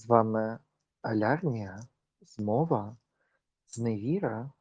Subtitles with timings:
[0.00, 0.58] З вами
[1.02, 1.80] Алярнія,
[2.20, 2.96] змова,
[3.68, 4.52] зневіра,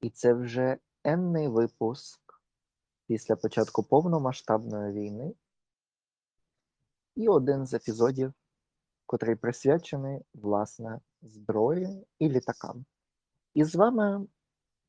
[0.00, 2.20] і це вже енний випуск
[3.06, 5.34] після початку повномасштабної війни.
[7.16, 8.32] І один з епізодів,
[9.06, 12.84] котрий присвячений, власне, зброї і літакам.
[13.54, 14.26] І з вами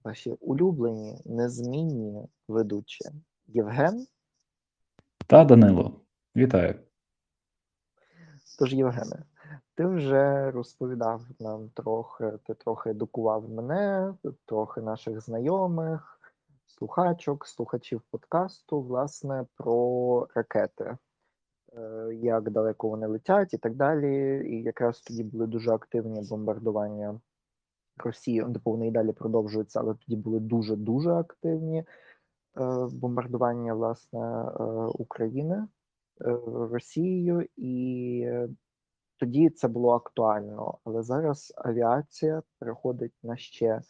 [0.03, 3.05] ваші улюблені, незмінні ведучі
[3.47, 4.07] Євген.
[5.27, 6.01] Та Данило,
[6.35, 6.79] вітаю.
[8.59, 9.23] Тож, Євгене,
[9.75, 14.13] ти вже розповідав нам трохи, ти трохи едукував мене,
[14.45, 16.19] трохи наших знайомих,
[16.65, 20.97] слухачок, слухачів подкасту, власне, про ракети,
[21.77, 24.41] е, як далеко вони летять і так далі.
[24.49, 27.19] І якраз тоді були дуже активні бомбардування
[27.97, 31.85] Росії, типу вони і далі продовжуються, але тоді були дуже-дуже активні е,
[32.91, 34.63] бомбардування власне е,
[34.93, 35.67] України.
[36.71, 38.27] Росією, і
[39.21, 40.77] тоді це було актуально.
[40.83, 43.81] Але зараз авіація переходить на ще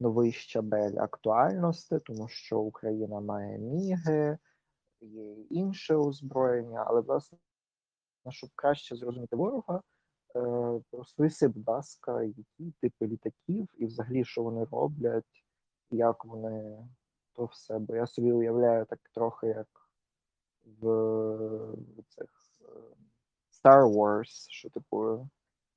[0.00, 4.38] новий щабель актуальності, тому що Україна має міги,
[5.00, 7.38] є інше озброєння, але власне,
[8.28, 9.82] щоб краще зрозуміти ворога,
[10.92, 15.44] розповісти, будь ласка, які типи літаків і взагалі що вони роблять,
[15.90, 16.88] як вони
[17.32, 17.78] то все.
[17.78, 19.68] Бо я собі уявляю так трохи як
[20.80, 20.86] в,
[23.68, 25.28] Star Wars, що типу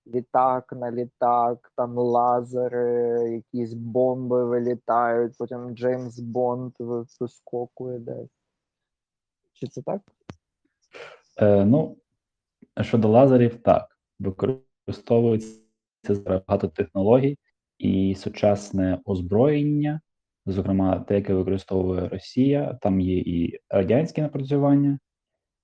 [0.07, 6.73] літак на літак, там лазери, якісь бомби вилітають, потім Джеймс Бонд
[7.19, 8.29] вискокує десь.
[9.53, 10.01] Чи це так?
[11.37, 11.97] Е, Ну,
[12.81, 13.97] щодо лазерів, так.
[14.19, 15.59] Використовується
[16.25, 17.37] багато технологій
[17.77, 20.01] і сучасне озброєння,
[20.45, 24.99] зокрема, те, яке використовує Росія, там є і радянське напрацювання,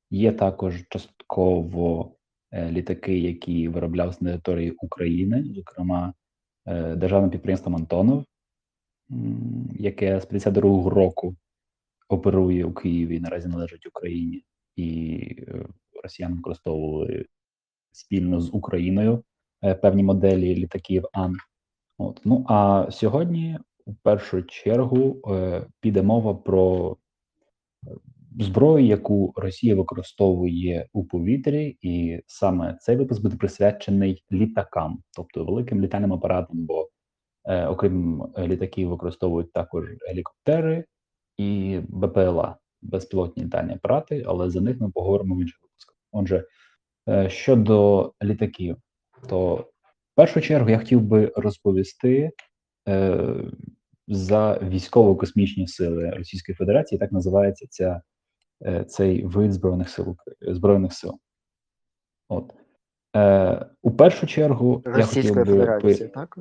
[0.09, 2.16] є також частково
[2.53, 6.13] літаки, які вироблялися на території України, зокрема,
[6.65, 8.25] е, державне підприємство Антонов,
[9.79, 11.35] яке з 52-го року
[12.09, 14.43] оперує у Києві, наразі належить Україні,
[14.75, 15.65] і е,
[16.03, 17.25] росіяни використовували
[17.91, 19.23] спільно з Україною
[19.81, 21.35] певні моделі літаків Ан.
[21.97, 22.21] От.
[22.25, 25.21] Ну а сьогодні, у першу чергу,
[25.79, 26.97] піде мова про
[28.39, 35.81] зброю, яку Росія використовує у повітрі, і саме цей випуск буде присвячений літакам, тобто великим
[35.81, 36.65] літальним апаратам.
[36.65, 36.89] Бо
[37.45, 40.85] е, окрім літаків, використовують також гелікоптери
[41.37, 45.95] і БПЛА, безпілотні літальні апарати, але за них ми поговоримо в інших випусках.
[46.11, 46.45] Отже,
[47.09, 48.77] е, щодо літаків,
[49.29, 52.31] то в першу чергу я хотів би розповісти.
[52.89, 53.35] Е,
[54.07, 58.01] за військово-космічні сили Російської Федерації так називається ця
[58.87, 61.19] цей вид збройних сил збройних сил.
[62.29, 62.53] От
[63.15, 66.37] е, у першу чергу Російської я хотів би Федерації, так?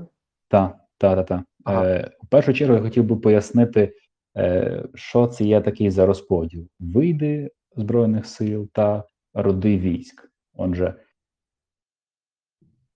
[0.48, 1.42] Так, так, так.
[1.64, 1.86] Ага.
[1.86, 3.94] Е, у першу чергу я хотів би пояснити,
[4.36, 10.30] е, що це є такий за розподіл: види збройних сил та роди військ.
[10.54, 10.94] Отже,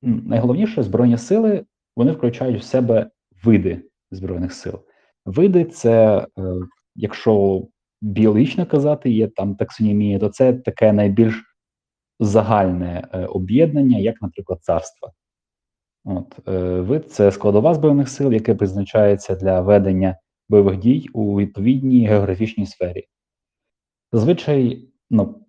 [0.02, 1.64] найголовніше збройні сили
[1.96, 3.10] вони включають в себе
[3.44, 4.80] види збройних сил.
[5.24, 6.42] Види це, е,
[6.94, 7.66] якщо
[8.00, 11.44] біологічно казати, є там таксонімія, то це таке найбільш
[12.20, 15.12] загальне е, об'єднання, як, наприклад, царство.
[16.04, 20.16] От, е, Вид це складова збройних сил, яке призначається для ведення
[20.48, 23.04] бойових дій у відповідній географічній сфері.
[24.12, 25.46] Зазвичай ну,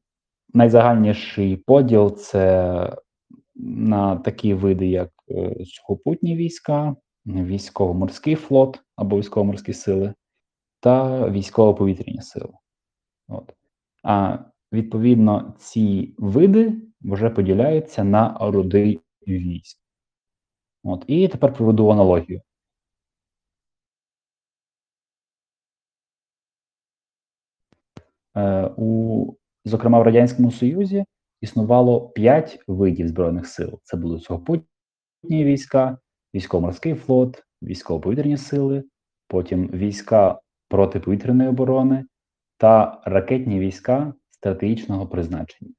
[0.53, 2.97] найзагальніший поділ це
[3.55, 6.95] на такі види, як е, сухопутні війська,
[7.25, 10.13] військово-морський флот або військово-морські сили,
[10.81, 12.53] та військово-повітряні сили.
[13.27, 13.53] От.
[14.03, 14.37] А
[14.71, 19.77] відповідно, ці види вже поділяються на роди військ.
[20.83, 21.03] От.
[21.07, 22.41] І тепер проведу аналогію.
[28.35, 29.33] Е, у,
[29.65, 31.05] Зокрема, в Радянському Союзі
[31.41, 33.79] існувало 5 видів Збройних сил.
[33.83, 34.65] Це були сухопутні
[35.29, 35.97] війська,
[36.35, 38.83] військово-морський флот, військово-повітряні сили,
[39.27, 40.41] потім війська
[40.71, 42.05] протиповітряної оборони
[42.57, 45.71] та ракетні війська стратегічного призначення.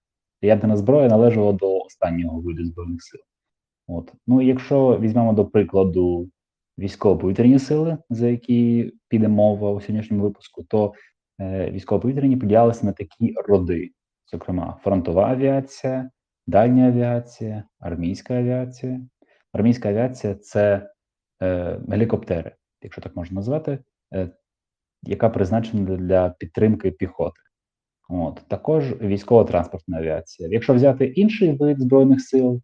[0.43, 3.21] Ядерна зброя належала до останнього виду збройних сил.
[3.87, 4.13] От.
[4.27, 6.29] Ну якщо візьмемо до прикладу
[6.79, 10.93] військово-повітряні сили, за які піде мова у сьогоднішньому випуску, то
[11.41, 13.91] е, військово-повітряні поділялися на такі роди,
[14.33, 16.11] зокрема, фронтова авіація,
[16.47, 19.01] дальня авіація, армійська авіація.
[19.53, 20.91] Армійська авіація це
[21.43, 22.53] е, гелікоптери,
[22.83, 23.79] якщо так можна назвати.
[24.15, 24.31] Е,
[25.03, 27.41] яка призначена для підтримки піхоти.
[28.09, 30.49] От також військово-транспортна авіація.
[30.53, 32.63] Якщо взяти інший вид збройних сил,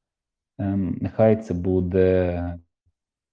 [0.58, 2.58] ем, нехай це буде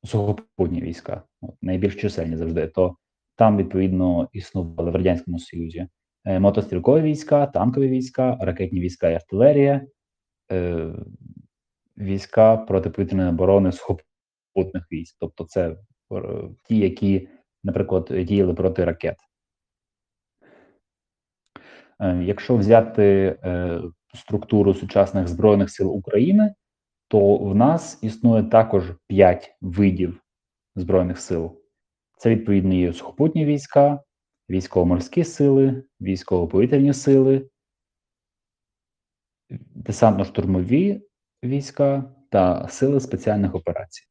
[0.03, 2.95] сухопутні війська, от, найбільш чисельні завжди, то
[3.35, 5.87] там, відповідно, існували в Радянському Союзі
[6.25, 9.81] е, мотострілкові війська, танкові війська, ракетні війська і артилерія,
[10.51, 10.91] е,
[11.97, 15.15] війська протиповітряної оборони сухопутних військ.
[15.19, 15.75] Тобто це е,
[16.67, 17.27] ті, які,
[17.65, 19.15] наприклад, діяли проти ракет.
[21.99, 23.81] Е, Якщо взяти е,
[24.13, 26.53] структуру сучасних Збройних сил України,
[27.07, 30.21] то в нас існує також 5 видів
[30.75, 31.61] Збройних сил.
[32.17, 33.99] Це відповідно є сухопутні війська,
[34.49, 37.49] військово-морські сили, військово-повітряні сили,
[39.75, 41.01] десантно-штурмові
[41.43, 44.03] війська та сили спеціальних операцій.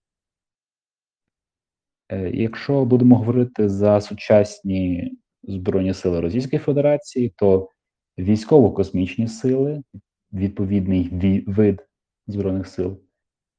[2.08, 5.12] Е, Якщо будемо говорити за сучасні
[5.42, 7.68] Збройні сили Російської Федерації, то
[8.18, 9.82] військово-космічні сили,
[10.32, 11.86] відповідний вид
[12.26, 13.00] Збройних сил,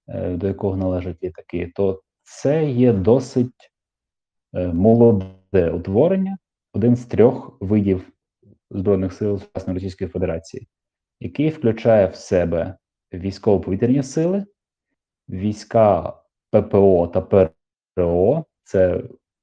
[0.07, 3.71] е, до якого належать літаки, то це є досить
[4.53, 6.37] е, молоде утворення,
[6.73, 8.11] один з трьох видів
[8.71, 10.67] Збройних сил сучасної Російської Федерації,
[11.19, 12.77] який включає в себе
[13.13, 14.45] військово-повітряні сили,
[15.29, 16.13] війська
[16.51, 17.21] ППО та
[17.95, 19.01] ПРО, це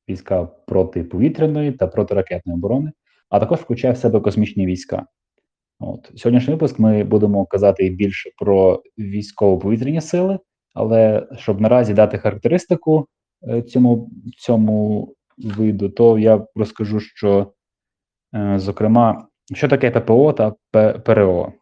[0.08, 2.92] війська протиповітряної та протиракетної оборони,
[3.30, 5.06] а також включає в себе космічні війська.
[5.80, 10.38] От сьогоднішній випуск ми будемо казати більше про військово-повітряні сили,
[10.74, 13.06] але щоб наразі дати характеристику
[13.48, 15.08] е, цьому цьому
[15.38, 17.52] виду, то я розкажу, що
[18.34, 20.54] е, зокрема, що таке ППО та
[20.98, 21.52] ПРО.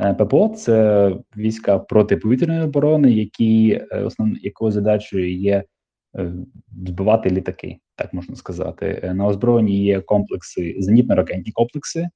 [0.00, 5.64] ППО це війська протиповітряної оборони, які е, основ, якою задачею є
[6.18, 6.32] е,
[6.86, 9.00] збивати літаки, так можна сказати.
[9.04, 12.08] Е, На озброєнні є комплекси, зенітно-ракетні комплекси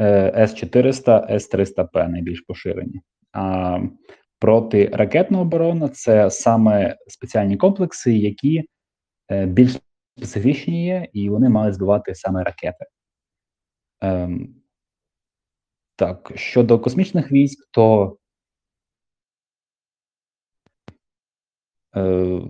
[0.00, 3.00] е, С-400, С-300П найбільш поширені.
[3.32, 3.78] А
[4.38, 8.64] протиракетна оборона це саме спеціальні комплекси, які
[9.30, 9.78] е, більш
[10.16, 12.84] специфічні є, і вони мають збивати саме ракети.
[15.96, 18.16] Так, щодо космічних військ, то
[21.96, 22.40] е,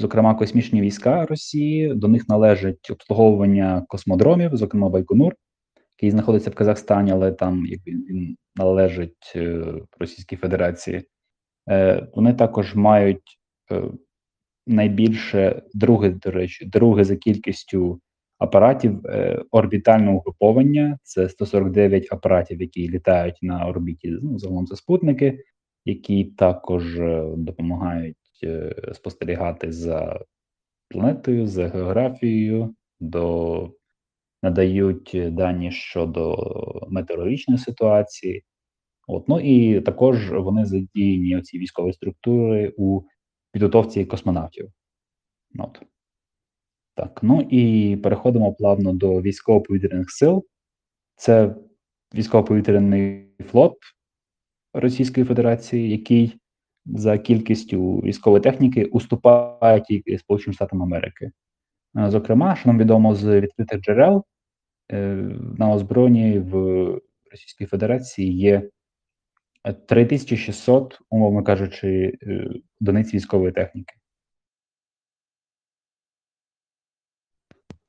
[0.00, 5.34] зокрема космічні війська Росії, до них належить обслуговування космодромів, зокрема Байконур,
[5.96, 9.64] який знаходиться в Казахстані, але там якби він належить е,
[9.98, 11.02] Російській Федерації.
[11.70, 13.38] Е, вони також мають
[13.72, 13.82] е,
[14.66, 18.00] найбільше друге, до речі, друге за кількістю
[18.44, 20.98] апаратів е, орбітального угруповання.
[21.02, 24.18] Це 149 апаратів, які літають на орбіті.
[24.22, 25.44] Ну, загалом це спутники,
[25.84, 30.20] які також е, допомагають е, спостерігати за
[30.88, 33.70] планетою, за географією, до
[34.42, 36.36] надають дані щодо
[36.90, 38.44] метеорологічної ситуації.
[39.06, 43.02] От, ну і також вони задіяні ці військові структури у
[43.52, 44.68] підготовці космонавтів.
[45.58, 45.82] От.
[46.94, 50.44] Так, ну і переходимо плавно до військово-повітряних сил.
[51.16, 51.54] Це
[52.14, 53.76] військово-повітряний флот
[54.72, 56.40] Російської Федерації, який
[56.86, 61.30] за кількістю військової техніки уступає тільки Сполученим Штатам Америки.
[61.96, 64.24] Е, Зокрема, що нам відомо з відкритих джерел,
[64.92, 65.14] е,
[65.58, 66.54] на озброєнні в
[67.30, 68.70] Російській Федерації є
[69.86, 73.94] 3600, умовно кажучи, е, одиниць військової техніки.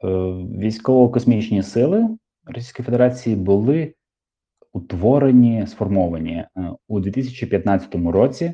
[0.03, 3.93] Військово-космічні сили Російської Федерації були
[4.73, 6.47] утворені, сформовані е,
[6.87, 8.53] у 2015 році,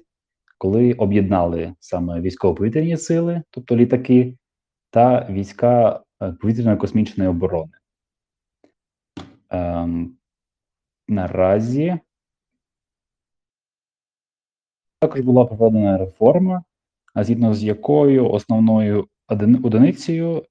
[0.57, 4.37] коли об'єднали саме військово-повітряні сили, тобто літаки,
[4.89, 7.71] та війська е, повітряної космічної оборони.
[9.49, 10.17] Ем,
[11.07, 11.99] наразі
[14.99, 16.63] також була проведена реформа,
[17.15, 20.45] згідно з якою основною одини- одиницею е,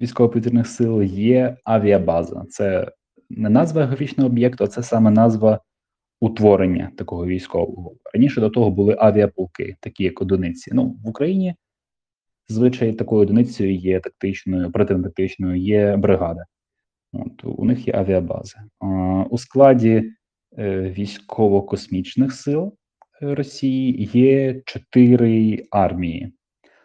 [0.00, 2.44] військово-повітряних сил є авіабаза.
[2.50, 2.92] Це
[3.30, 5.60] не назва географічного об'єкту, а це саме назва
[6.20, 7.94] утворення такого військового.
[8.14, 10.70] Раніше до того були авіаполки, такі як одиниці.
[10.74, 11.54] Ну, в Україні
[12.48, 16.44] звичай такою одиницею є тактичною, оперативно-тактичною, є бригада.
[17.12, 18.58] От, у них є авіабази.
[18.80, 18.86] А,
[19.30, 20.12] у складі
[20.58, 22.74] е, військово-космічних сил
[23.22, 26.32] е, Росії є чотири армії.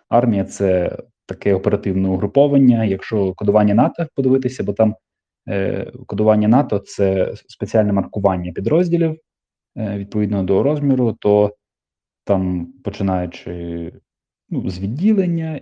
[0.09, 2.85] Армія це таке оперативне угруповання.
[2.85, 4.95] Якщо кодування НАТО подивитися, бо там
[5.49, 9.19] е, кодування НАТО це спеціальне маркування підрозділів
[9.77, 11.55] е, відповідно до розміру, то
[12.23, 13.91] там починаючи
[14.49, 15.61] ну, з відділення,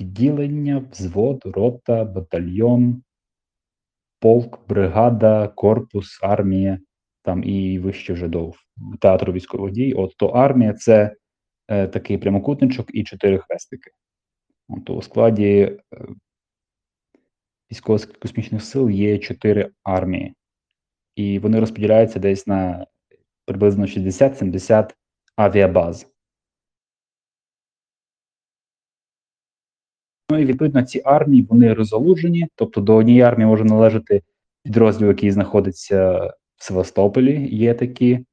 [0.00, 3.02] відділення, взвод, рота, батальйон,
[4.20, 6.78] полк, бригада, корпус, армія
[7.22, 8.52] там і вище вже до
[9.00, 9.92] театру військових дій.
[9.92, 11.16] От то армія це
[11.68, 13.90] е, такий прямокутничок і чотири хрестики.
[14.70, 15.78] От у складі е,
[17.70, 20.34] військово-космічних сил є чотири армії,
[21.16, 22.86] і вони розподіляються десь на
[23.44, 24.90] приблизно 60-70
[25.36, 26.06] авіабаз.
[30.30, 34.22] Ну і відповідно ці армії вони розгалужені, тобто до однієї армії може належати
[34.62, 38.24] підрозділ, який знаходиться в Севастополі, є такі,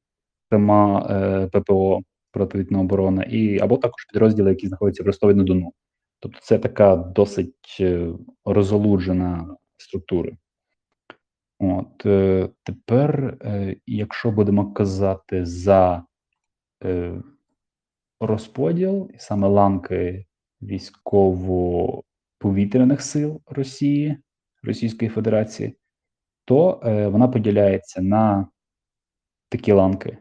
[0.44, 5.72] зокрема е, ППО противітна оборона, і або також підрозділи, які знаходяться в Ростові на Дону.
[6.20, 8.12] Тобто це така досить е,
[8.44, 10.36] розгалуджена структура.
[11.58, 16.04] От е, тепер, е, якщо будемо казати за
[18.20, 20.26] розподіл, саме ланки
[20.62, 24.18] військово-повітряних сил Росії,
[24.62, 25.76] Російської Федерації,
[26.44, 26.80] то
[27.12, 28.48] вона поділяється на
[29.48, 30.18] такі ланки.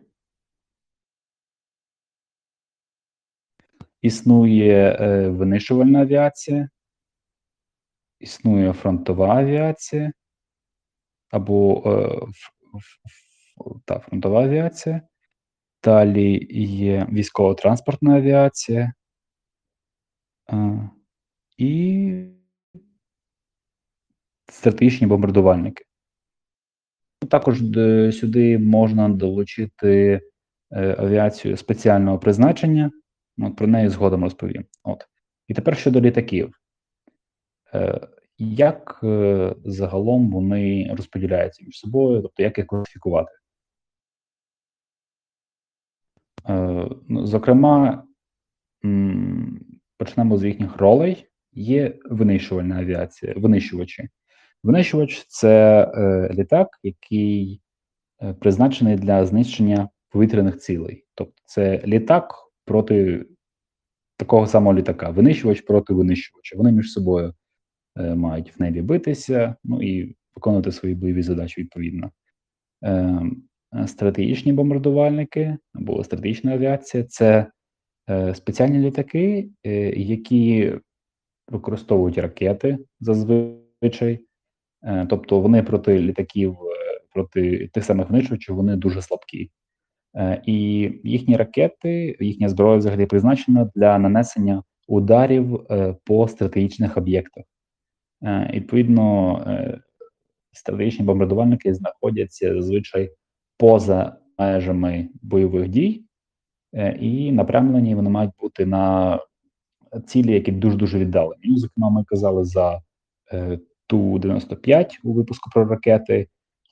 [4.07, 6.69] Існує е, винищувальна авіація,
[8.19, 10.11] існує фронтова авіація
[11.29, 12.97] або е, ф, ф,
[13.85, 15.01] та, фронтова авіація.
[15.83, 18.93] Далі є військово-транспортна авіація
[20.53, 20.89] е,
[21.57, 22.23] і
[24.49, 25.83] стратегічні бомбардувальники.
[27.29, 27.57] Також
[28.19, 30.21] сюди можна долучити
[30.71, 32.91] е, авіацію спеціального призначення.
[33.39, 34.65] От про неї згодом розповім.
[34.83, 35.07] От.
[35.47, 36.59] І тепер щодо літаків.
[37.73, 43.31] Е, як е, загалом вони розподіляються між собою, тобто як їх класифікувати?
[46.49, 48.03] Е, ну, зокрема,
[48.85, 49.59] м,
[49.97, 51.27] почнемо з їхніх ролей.
[51.51, 54.09] Є винищувальна авіація, винищувачі.
[54.63, 57.61] Винищувач це е, літак, який
[58.21, 61.05] е, призначений для знищення повітряних цілей.
[61.15, 63.25] Тобто, це літак проти
[64.17, 66.57] такого самого літака, винищувач проти винищувача.
[66.57, 67.33] Вони між собою
[67.97, 72.11] е, мають в небі битися, ну і виконувати свої бойові задачі відповідно.
[72.83, 73.21] Е,
[73.87, 77.51] стратегічні бомбардувальники або стратегічна авіація це
[78.09, 80.73] е, спеціальні літаки, е, які
[81.47, 84.19] використовують ракети зазвичай.
[84.83, 89.51] Е, тобто вони проти літаків, е, проти тих самих винищувачів, вони дуже слабкі.
[90.17, 90.53] Е, І
[91.03, 97.43] їхні ракети, їхня зброя взагалі призначена для нанесення ударів е, по стратегічних об'єктах.
[98.23, 99.41] Е, Відповідно,
[100.51, 103.11] стратегічні бомбардувальники знаходяться зазвичай
[103.57, 106.03] поза межами бойових дій,
[106.99, 109.19] і напрямлені вони мають бути на
[110.05, 111.41] цілі, які дуже дуже віддалені.
[111.43, 112.81] Ну, зокрема, ми казали за
[113.33, 116.27] е, Ту-95 у випуску про ракети,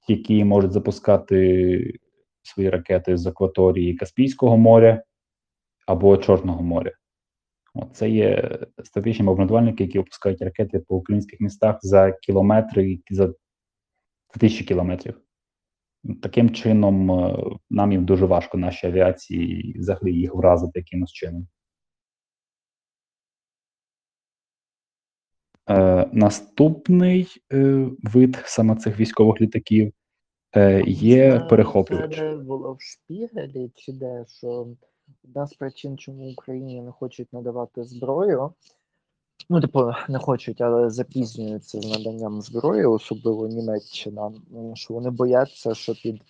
[0.07, 1.99] які можуть запускати
[2.47, 5.03] свої ракети з акваторії Каспійського моря
[5.87, 6.91] або Чорного моря.
[7.73, 13.33] От це є стратегічні бомбардувальники, які опускають ракети по українських містах за кілометри, за
[14.39, 15.21] тисячі кілометрів.
[16.21, 17.35] Таким чином, е,
[17.69, 21.47] нам їм дуже важко нашій авіації взагалі їх вразити якимось чином.
[25.69, 29.93] Е, наступний е, вид саме цих військових літаків
[30.87, 32.15] є Це- перехоплювач.
[32.15, 34.67] Це було в шпігелі, чи де, що
[35.23, 38.53] одна з причин, чому Україні не хочуть надавати зброю.
[39.49, 44.33] Ну, типу, не хочуть, але запізнюються з наданням зброї, особливо Німеччина.
[44.73, 46.21] Що вони бояться, що під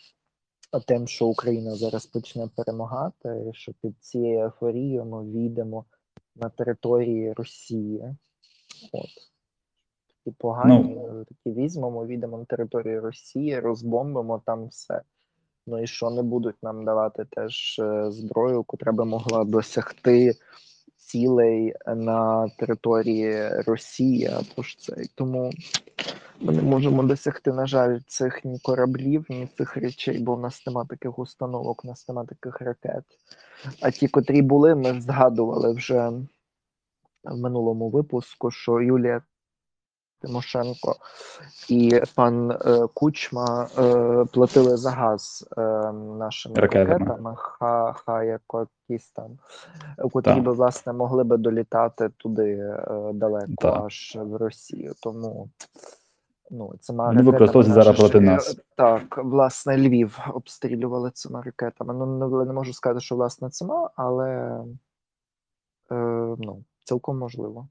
[0.87, 5.85] тим, що Україна зараз почне перемагати, що під цією ейфорією ми війдемо
[6.35, 8.15] на території Росії.
[8.91, 9.34] От.
[10.25, 15.01] Такі погані, е, такі візьмемо, війдемо на територію Росії, розбомбимо там все.
[15.67, 20.33] Ну і що не будуть нам давати теж е, зброю, котра би могла досягти
[20.95, 25.03] цілей на території Росії, або ж це.
[25.03, 25.51] І Тому
[26.39, 30.67] ми не можемо досягти, на жаль, цих ні кораблів, ні цих речей, бо в нас
[30.67, 33.03] нема таких установок, в нас нема таких ракет.
[33.81, 36.11] А ті, котрі були, ми згадували вже
[37.23, 39.21] в минулому випуску, що Юлія
[40.25, 40.95] Тимошенко
[41.69, 45.61] і пан е, Кучма е, платили за газ е,
[45.93, 46.87] нашими Ракетами.
[46.87, 47.35] ракетами,
[48.89, 49.37] якісь там,
[50.11, 53.83] котрі би власне могли би долітати туди е, далеко, Так.
[53.85, 54.93] аж в Росію.
[55.01, 55.49] Тому
[56.51, 58.57] ну, цими Вони ракетами використовуються зараз проти нас.
[58.75, 61.93] Так, власне, Львів обстрілювали цими ракетами.
[61.93, 64.61] Ну, не, не можу сказати, що власне цими, але
[65.91, 65.95] е,
[66.39, 67.67] ну, цілком можливо.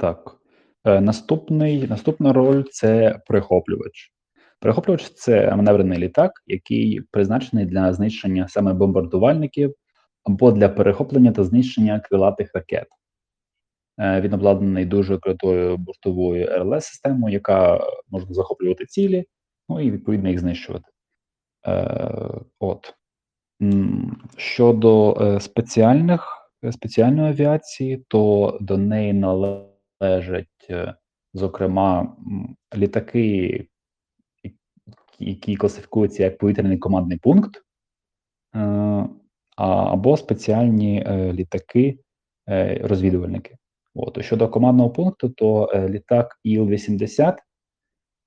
[0.00, 0.36] Так.
[0.84, 4.12] Е, наступний, наступна роль це перехоплювач.
[4.60, 9.74] Перехоплювач це маневрений літак, який призначений для знищення саме бомбардувальників
[10.24, 12.86] або для перехоплення та знищення крилатих ракет.
[13.98, 19.24] Е, він обладнаний дуже крутою бортовою РЛС-системою, яка може захоплювати цілі,
[19.68, 20.90] ну і відповідно їх знищувати.
[21.66, 22.94] Е, От.
[24.36, 26.36] Щодо спеціальних
[26.72, 29.12] спеціальної авіації, то до неї
[30.00, 30.70] належать,
[31.34, 32.16] зокрема,
[32.76, 33.66] літаки,
[35.18, 37.62] які класифікуються як повітряний командний пункт,
[39.56, 41.98] або спеціальні літаки,
[42.80, 43.56] розвідувальники.
[43.94, 44.24] От.
[44.24, 47.36] Щодо командного пункту, то е, літак Іл-80,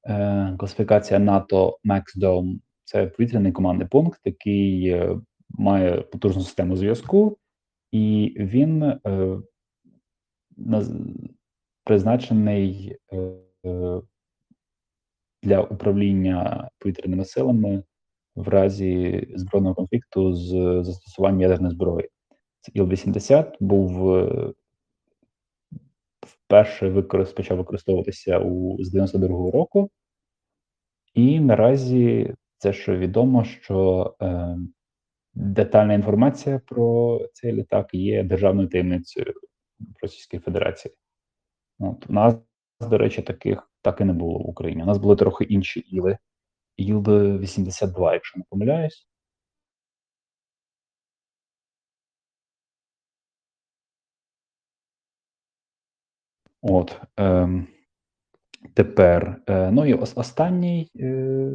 [0.08, 2.04] е, класифікація НАТО Max–
[2.84, 7.38] це повітряний командний пункт, який е, має потужну систему зв'язку,
[7.92, 9.40] і він е.
[11.84, 14.02] Призначений е,
[15.44, 17.84] для управління повітряними силами
[18.36, 20.50] в разі збройного конфлікту з
[20.84, 22.10] застосуванням ядерної зброї.
[22.76, 24.54] Іл-80 був е,
[26.22, 27.02] вперше
[27.36, 29.90] почав використовуватися у з 92-го року,
[31.14, 34.58] і наразі це що відомо, що е,
[35.34, 39.34] детальна інформація про цей літак є державною таємницею
[40.02, 40.96] Російської Федерації.
[41.80, 42.36] От, У нас,
[42.82, 44.84] до речі, таких так і не було в Україні.
[44.84, 46.18] У нас були трохи інші іли.
[46.80, 49.08] Іл-82, якщо не помиляюсь.
[56.62, 57.66] От, е,
[58.74, 61.52] Тепер, е, ну і останній е,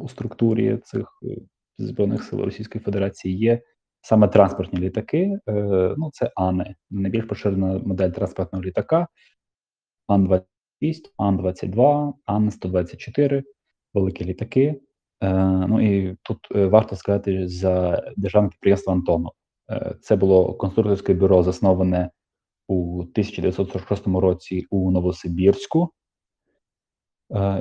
[0.00, 1.36] у структурі цих е,
[1.78, 3.62] Збройних сил Російської Федерації є
[4.06, 5.38] саме транспортні літаки.
[5.48, 5.52] Е,
[5.98, 9.08] ну, це АНИ, найбільш поширена модель транспортного літака.
[10.08, 10.42] Ан-26,
[11.16, 13.42] Ан-22, Ан-124,
[13.94, 14.80] великі літаки.
[15.20, 15.34] Е,
[15.68, 19.32] Ну і тут е, варто сказати за державне підприємство Антонов.
[19.70, 22.10] Е, Це було конструкторське бюро, засноване
[22.68, 25.90] у 1946 році у Новосибірську,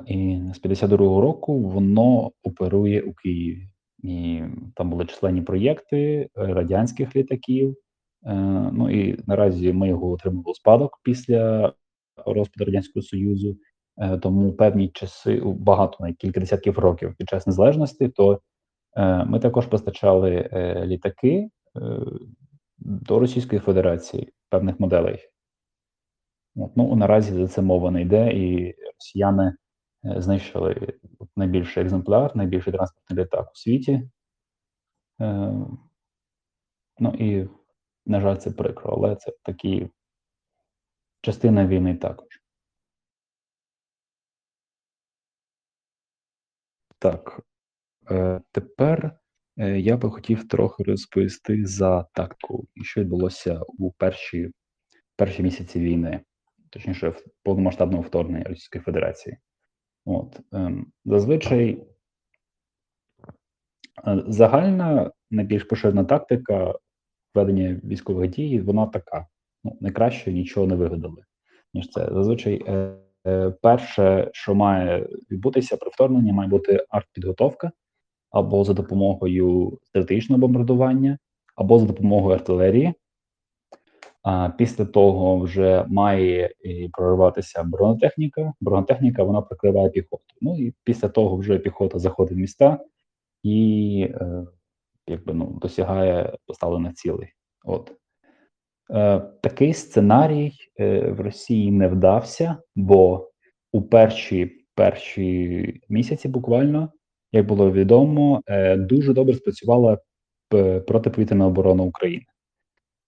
[0.08, 3.70] і з 52-го року воно оперує у Києві.
[4.08, 4.44] І
[4.76, 7.76] там були численні проєкти радянських літаків.
[8.26, 8.34] Е,
[8.74, 11.74] ну і наразі ми його отримали у спадок після
[12.26, 13.58] розпаду Радянського Союзу.
[13.98, 18.40] Е, тому певні часи, багато на кілька десятків років під час незалежності, то
[19.26, 20.50] ми також постачали
[20.86, 21.50] літаки
[22.78, 25.20] до Російської Федерації певних моделей.
[26.56, 29.56] От, ну, Наразі за це мова не йде, і росіяни е,
[30.06, 31.00] знищили
[31.36, 34.10] найбільший екземпляр, найбільший транспортний літак у світі.
[35.22, 35.54] Е,
[37.00, 37.50] Ну і,
[38.06, 39.90] на жаль, це прикро, але це такі
[41.22, 42.42] частина війни також.
[47.00, 47.42] Так,
[48.12, 49.20] е, тепер
[49.58, 54.52] Е, я би хотів трохи розповісти за тактику, що відбулося у перші
[55.16, 56.22] перші місяці війни,
[56.70, 59.38] точніше, в повномасштабного вторгнення Російської Федерації.
[60.06, 61.84] От ем, зазвичай
[64.08, 66.76] е, загальна найбільш поширена тактика
[67.36, 69.28] ведення військових дій, вона така:
[69.64, 71.24] ну, найкраще нічого не вигадали,
[71.74, 72.10] ніж це.
[72.12, 77.72] Зазвичай, е, е, перше, що має відбутися при вторгненні, має бути артпідготовка
[78.32, 81.18] або за допомогою стратегічного бомбардування,
[81.56, 82.94] або за допомогою артилерії.
[84.26, 86.50] А Після того вже має
[86.94, 88.54] прориватися бронетехніка.
[88.62, 90.24] Бронетехніка вона прикриває піхоту.
[90.42, 92.80] Ну і після того вже піхота заходить в міста
[93.44, 94.46] і е,
[95.08, 97.28] якби ну досягає поставлених цілей.
[97.66, 97.92] От
[98.92, 103.30] е, такий сценарій е, в Росії не вдався, бо
[103.72, 106.90] у перші перші місяці буквально
[107.32, 109.98] як було відомо, е, дуже добре спрацювала
[110.88, 112.26] протиповітряна оборона України.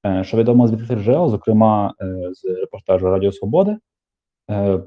[0.05, 3.77] Е, що відомо з відкритих зокрема е, з репортажу Радіо Свобода,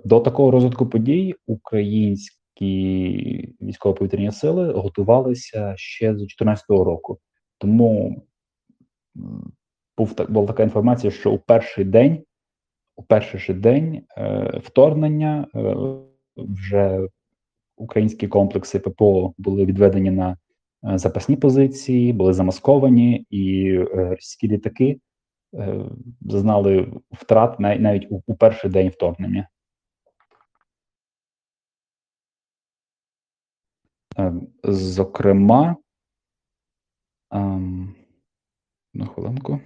[0.05, 7.19] до такого розвитку подій українські військово-повітряні сили готувалися ще з 2014 року.
[7.59, 8.23] Тому
[9.99, 12.25] був так була така інформація, що у перший день,
[12.97, 14.03] у перший же день
[14.63, 15.47] вторгнення
[16.37, 17.09] вже
[17.77, 20.37] українські комплекси ППО були відведені на е,
[20.83, 25.01] запасні позиції, були замасковані, і е, російські літаки
[25.55, 25.85] е,
[26.21, 29.49] зазнали втрат навіть у перший день вторгнення.
[34.65, 35.77] Зокрема,
[37.31, 37.95] ем,
[38.95, 39.61] на хвилинку.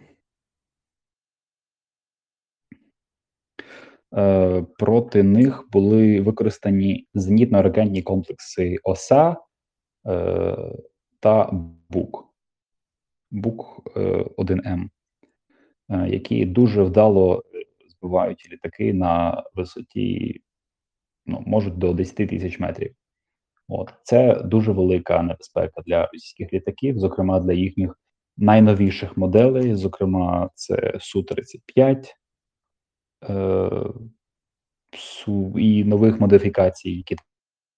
[4.17, 9.37] е, проти них були використані зенітно-ракетні комплекси ОСА
[10.07, 10.57] е,
[11.25, 11.51] та
[11.91, 12.25] БУК.
[13.31, 13.83] БУК
[14.37, 14.89] 1М,
[15.91, 17.43] е, які дуже вдало
[17.89, 20.41] збивають літаки на висоті,
[21.27, 22.95] ну, можуть до 10 тисяч метрів.
[23.69, 28.01] От це дуже велика небезпека для російських літаків, зокрема для їхніх
[28.37, 32.17] найновіших моделей, зокрема, це су 35
[33.31, 33.71] е,
[34.97, 37.17] Су і нових модифікацій, які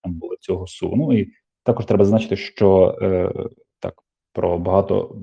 [0.03, 0.93] там були цього Су.
[0.97, 1.33] Ну і
[1.67, 3.33] також треба зазначити, що е,
[3.81, 3.95] так
[4.33, 5.23] про багато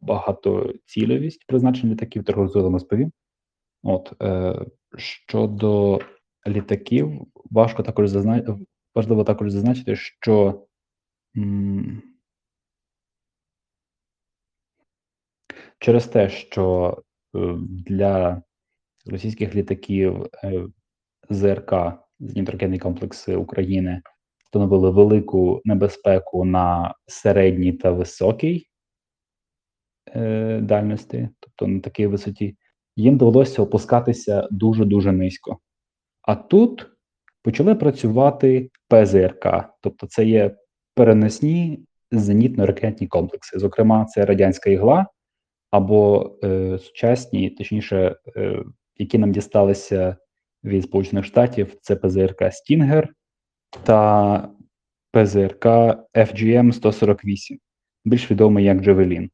[0.00, 3.12] багатоцільовість призначення літаків тероризуємо розповім.
[3.82, 4.64] От е,
[4.96, 6.00] щодо
[6.46, 8.54] літаків, важко також зазначити,
[8.94, 10.66] важливо також зазначити, що
[11.36, 12.02] м
[15.78, 16.96] через те, що
[17.34, 18.42] е, для
[19.06, 20.66] російських літаків е,
[21.30, 21.72] ЗРК
[22.20, 24.02] зенітно комплекси України
[24.56, 28.66] становили велику небезпеку на середній та високій
[30.14, 32.56] е, дальності, тобто на такій висоті,
[32.96, 35.58] їм довелося опускатися дуже дуже низько.
[36.22, 36.86] А тут
[37.42, 39.46] почали працювати ПЗРК,
[39.80, 40.56] тобто це є
[40.94, 43.58] переносні зенітно-ракетні комплекси.
[43.58, 45.06] Зокрема, це радянська ігла
[45.70, 48.64] або е, сучасні, точніше, е,
[48.96, 50.16] які нам дісталися
[50.64, 53.12] від Сполучених Штатів, це ПЗРК Стінгер
[53.70, 54.48] та
[55.12, 55.66] ПЗРК
[56.14, 57.58] FGM 148,
[58.04, 59.30] більш відомий як Джевелін.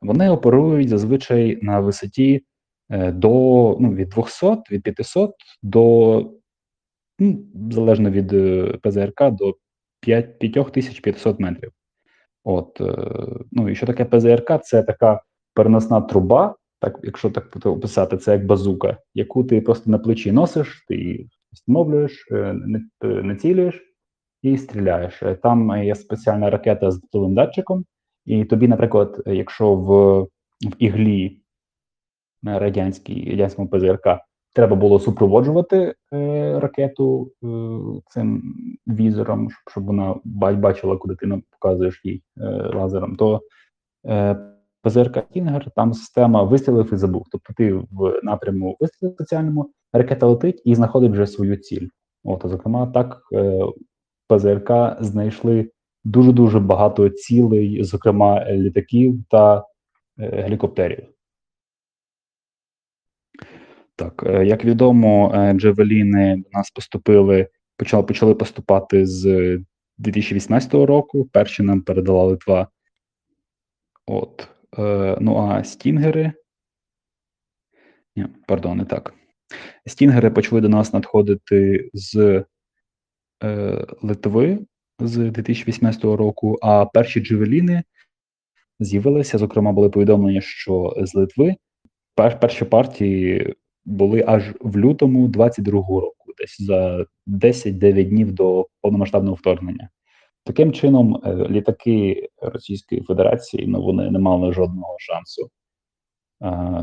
[0.00, 2.44] Вони оперують зазвичай на висоті
[2.90, 3.28] е, до
[3.80, 6.30] ну, від 200, від 500 до,
[7.18, 9.56] ну, залежно від е, ПЗРК, до
[10.00, 11.72] 5500 метрів.
[12.44, 12.96] От, е,
[13.52, 14.62] ну і що таке ПЗРК?
[14.62, 15.22] Це така
[15.54, 20.84] переносна труба, так, якщо так описати, це як базука, яку ти просто на плечі носиш,
[20.88, 22.28] ти встановлюєш,
[23.02, 23.82] націлюєш
[24.42, 25.22] і стріляєш.
[25.42, 27.84] Там є спеціальна ракета з датовим датчиком,
[28.24, 30.26] і тобі, наприклад, якщо в
[30.68, 31.40] в іглі
[32.42, 34.06] на радянській радянському ПЗРК
[34.54, 37.46] треба було супроводжувати е, ракету е,
[38.06, 38.54] цим
[38.86, 43.40] візором, щоб вона бачила, куди ти показуєш їй е, лазером, то
[44.06, 44.36] е,
[44.82, 47.26] ПЗРК Кінгер там система вистрілив і забув.
[47.32, 51.88] Тобто ти в напряму вистрілив спеціальному, ракета летить і знаходить вже свою ціль.
[52.24, 53.60] От, зокрема, так е,
[54.28, 55.70] ПЗРК знайшли
[56.04, 59.64] дуже дуже багато цілей, зокрема літаків та
[60.18, 61.08] е, гелікоптерів.
[63.96, 69.58] Так, е, як відомо, е, Джевеліни до нас поступили, почали почали поступати з
[69.98, 71.28] 2018 року.
[71.32, 72.68] Перші нам передала Литва.
[74.06, 74.48] От.
[74.78, 76.32] Е, ну а стінгери.
[78.16, 79.14] Ні, пардон, не так.
[79.86, 82.44] Стінгери почали до нас надходити з
[83.42, 84.58] е, Литви
[84.98, 87.82] з 2018 року, а перші джевеліни
[88.80, 89.38] з'явилися.
[89.38, 91.56] Зокрема, були повідомлення, що з Литви
[92.14, 93.54] пер, перші партії
[93.84, 99.88] були аж в лютому 22-го року, десь за 10-9 днів до повномасштабного вторгнення.
[100.44, 105.50] Таким чином, е, літаки Російської Федерації ну вони не мали жодного шансу.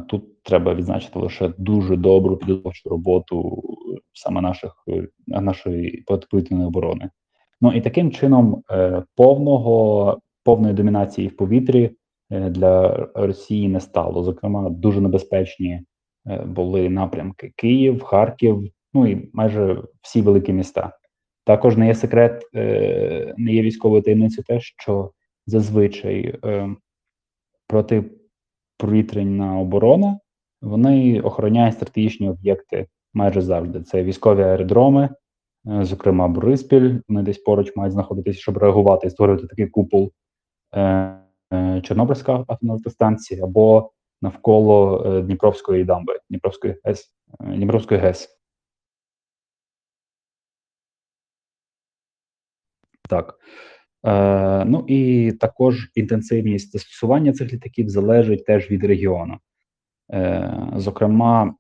[0.08, 3.64] Тут треба відзначити лише дуже добру підготовчу роботу
[4.14, 4.84] саме наших
[5.28, 7.10] нашої протиповітряної оборони.
[7.62, 11.92] Ну і таким чином е, повного повної домінації в повітрі
[12.32, 14.24] е, для Росії не стало.
[14.24, 15.82] Зокрема, дуже небезпечні
[16.46, 20.97] були напрямки Київ, Харків, ну і майже всі великі міста.
[21.48, 25.12] Також не є секрет, е, не є військовою таємницею те, що
[25.46, 26.70] зазвичай е,
[27.68, 30.20] протиповітряна оборона
[30.62, 33.82] вони охороняють стратегічні об'єкти майже завжди.
[33.82, 35.10] Це військові аеродроми,
[35.68, 40.12] е, зокрема Бориспіль, вони десь поруч мають знаходитися, щоб реагувати і створювати такий купол
[41.84, 48.37] Чорнобильська атомна електростанція або навколо Дніпровської дамби, Дніпровської ГЕС, Дніпровської ГЕС.
[53.10, 53.36] Так.
[54.06, 59.38] Е, Ну і також інтенсивність застосування цих літаків залежить теж від регіону.
[60.14, 61.56] Е, Зокрема,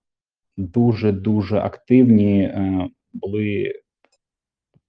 [0.57, 3.73] дуже дуже активні е, були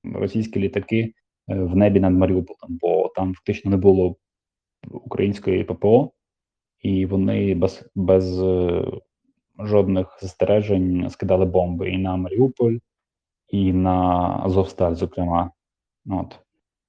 [0.04, 1.14] російські літаки
[1.48, 4.16] е, в небі над Маріуполем, бо там фактично не було
[4.90, 6.12] української ППО,
[6.80, 8.84] і вони без без е,
[9.58, 12.76] жодних застережень скидали бомби і на Маріуполь,
[13.48, 13.96] і на
[14.44, 15.50] Азовсталь, зокрема.
[16.06, 16.38] От.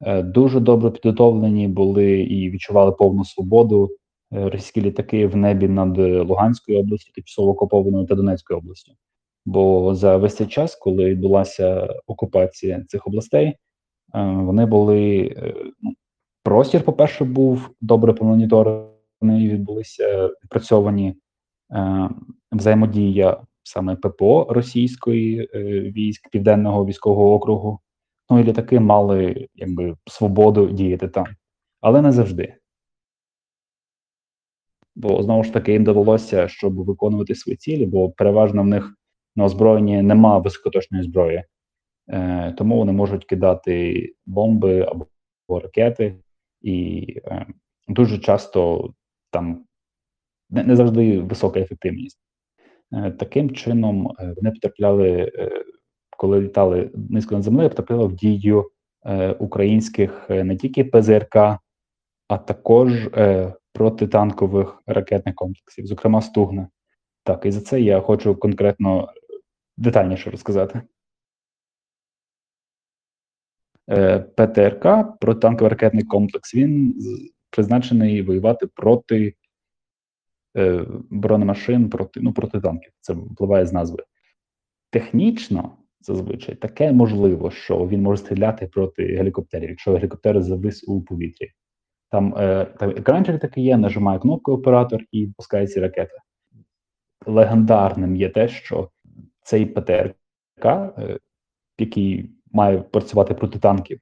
[0.02, 3.90] Е, дуже добре підготовлені були і відчували повну свободу
[4.34, 8.92] е, російські літаки в небі над Луганською областю, тимчасово окупованою та Донецькою областю.
[9.46, 13.56] Бо за весь цей час, коли відбулася окупація цих областей, е,
[14.24, 15.94] вони були е, ну,
[16.44, 21.16] простір, по-перше, був добре помоніторований, відбулися відпрацьовані
[21.72, 22.10] е,
[22.52, 27.80] взаємодія саме ППО російської е, військ Південного військового округу.
[28.30, 31.26] Ну і літаки мали якби свободу діяти там,
[31.82, 32.56] але не завжди.
[34.96, 38.96] Бо знову ж таки їм довелося, щоб виконувати свої цілі, бо переважно в них
[39.36, 41.44] на озброєнні нема високоточної зброї,
[42.10, 45.08] е, тому вони можуть кидати бомби або,
[45.50, 46.16] ракети,
[46.62, 47.46] і е,
[47.88, 48.92] дуже часто
[49.32, 49.66] там
[50.50, 52.20] не, не завжди висока ефективність.
[52.94, 55.64] Е, таким чином е, вони потрапляли, е,
[56.20, 58.72] коли літали низько над землею, потрапляли в дію
[59.06, 61.36] е, українських е, не тільки ПЗРК,
[62.28, 66.68] а також е, протитанкових ракетних комплексів, зокрема Стугна.
[67.24, 69.14] Так, і за це я хочу конкретно
[69.78, 70.82] детальніше розказати.
[73.90, 74.84] Е, ПТРК
[75.20, 76.56] протитанковий ракетний комплекс.
[76.56, 76.96] Він
[77.50, 79.36] призначений воювати проти
[80.58, 82.92] е, бронемашин, проти, ну, проти танків.
[83.02, 84.04] Це впливає з назви.
[84.90, 91.52] Технічно, зазвичай, таке можливо, що він може стріляти проти гелікоптерів, якщо гелікоптер завис у повітрі.
[92.12, 96.18] Там, е, там екранчик такий є, нажимає кнопку оператор і пускається ракета.
[97.26, 98.90] Легендарним є те, що
[99.42, 101.20] цей ПТРК, е,
[101.80, 104.00] який має працювати проти танків,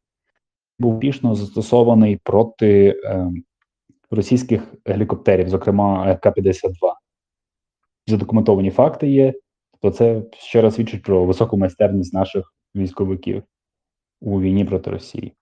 [0.80, 3.32] був успішно застосований проти е,
[4.12, 6.72] російських гелікоптерів, зокрема К-52.
[8.08, 9.34] Задокументовані факти є,
[9.82, 13.44] то це ще раз свідчить про високу майстерність наших військовиків
[14.22, 15.34] у війні проти Росії.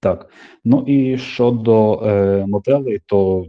[0.00, 0.30] Так,
[0.64, 3.46] ну і щодо е, моделей, то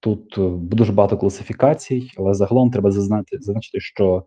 [0.00, 4.26] тут е, дуже багато класифікацій, але загалом треба зазнати, зазначити, що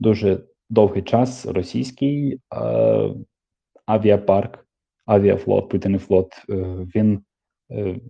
[0.00, 2.40] дуже довгий час російський е,
[3.86, 4.66] авіапарк,
[5.06, 6.54] авіафлот, повітряний флот, е,
[6.94, 7.20] він
[7.70, 8.00] е,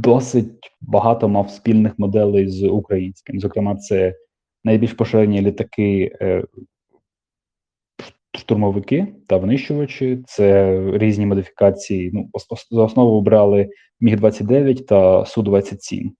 [0.00, 3.40] досить багато мав спільних моделей з українським.
[3.40, 4.14] Зокрема, це
[4.64, 6.44] найбільш поширені літаки, е,
[8.38, 12.10] штурмовики та винищувачі, це різні модифікації.
[12.14, 12.30] Ну,
[12.70, 13.68] за основу брали
[14.00, 16.10] Міг 29 та Су-27.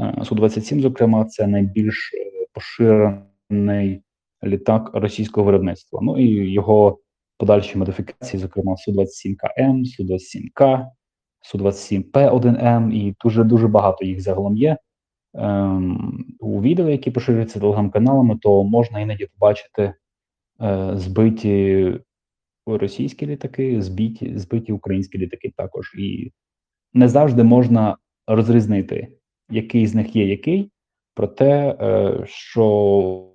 [0.00, 4.02] Е, Су-27, зокрема, це найбільш е, поширений
[4.44, 6.00] літак російського виробництва.
[6.02, 6.98] Ну і його
[7.38, 10.86] подальші модифікації, зокрема Су-27КМ, ем, Су-27К,
[11.54, 14.76] Су-27П1М, ем, і дуже дуже багато їх загалом є.
[15.34, 19.94] Ем, у відео, які поширюються телеграм-каналами, то можна іноді побачити
[20.62, 21.92] е, збиті
[22.66, 25.94] російські літаки, збиті, збиті українські літаки також.
[25.98, 26.32] І
[26.94, 29.08] не завжди можна розрізнити,
[29.50, 30.70] який з них є який.
[31.14, 33.32] Проте, е, що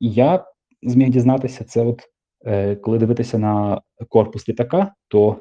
[0.00, 0.44] я
[0.82, 2.02] зміг дізнатися, це от
[2.46, 5.36] е, коли дивитися на корпус літака, то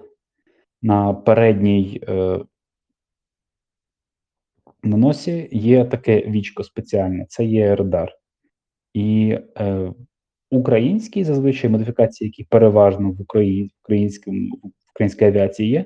[0.81, 2.39] на передній е,
[4.83, 8.13] на носі є таке вічко спеціальне, це є радар.
[8.93, 9.93] І е,
[10.51, 15.85] українські зазвичай модифікації, які переважно в Україні, в українській авіації є,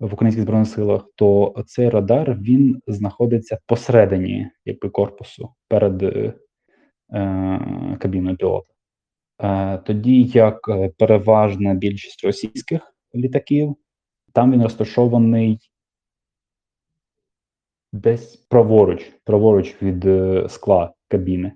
[0.00, 6.34] в українських збройних силах, то цей радар він знаходиться посередині якби, корпусу перед е,
[7.12, 8.74] е, кабіною пілота.
[9.42, 13.76] Е, тоді як е, переважна більшість російських літаків,
[14.32, 15.58] там він розташований
[17.92, 21.52] десь праворуч, праворуч від е, скла кабіни.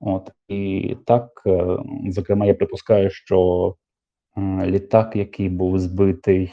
[0.00, 3.76] От і так, е, зокрема, я припускаю, що
[4.36, 6.52] е, літак, який був збитий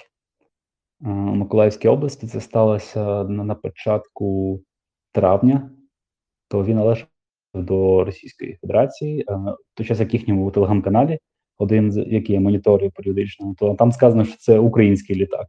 [1.00, 4.60] у Миколаївській області, це сталося на, початку
[5.12, 5.72] травня,
[6.48, 7.08] то він належав
[7.54, 9.26] до Російської Федерації.
[9.28, 11.20] В той час, як їхньому телеграм-каналі,
[11.62, 15.48] один з який я моніторю періодично, то там сказано, що це український літак.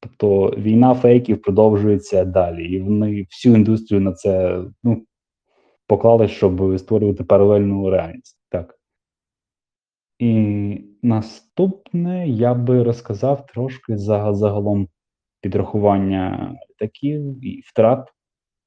[0.00, 5.06] Тобто війна фейків продовжується далі, і вони всю індустрію на це ну,
[5.86, 8.38] поклали, щоб створювати паралельну реальність.
[8.48, 8.78] Так.
[10.18, 14.88] І наступне я би розказав трошки за загалом
[15.40, 18.08] підрахування літаків і втрат,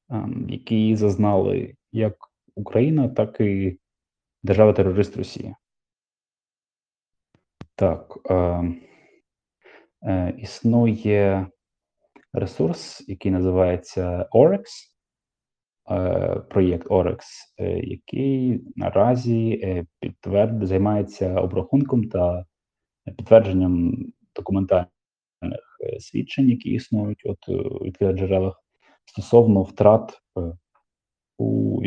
[0.10, 2.16] ем, які зазнали як
[2.56, 3.78] Україна, так і
[4.44, 5.56] держава-терорист Росія.
[7.80, 8.18] Так.
[8.30, 8.64] Е,
[10.04, 11.48] е, існує
[12.34, 14.64] ресурс, який називається OREX,
[15.92, 17.20] е, проєкт OREX,
[17.58, 22.46] е, який наразі е, підтверд, займається обрахунком та
[23.18, 23.96] підтвердженням
[24.36, 24.90] документальних
[25.84, 27.54] е, свідчень, які існують от е,
[27.86, 28.64] відкритих джерелах
[29.06, 30.22] стосовно втрат
[31.38, 31.82] у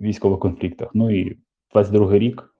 [0.00, 0.90] військових конфліктах.
[0.94, 1.38] Ну і
[1.72, 2.51] 22 рік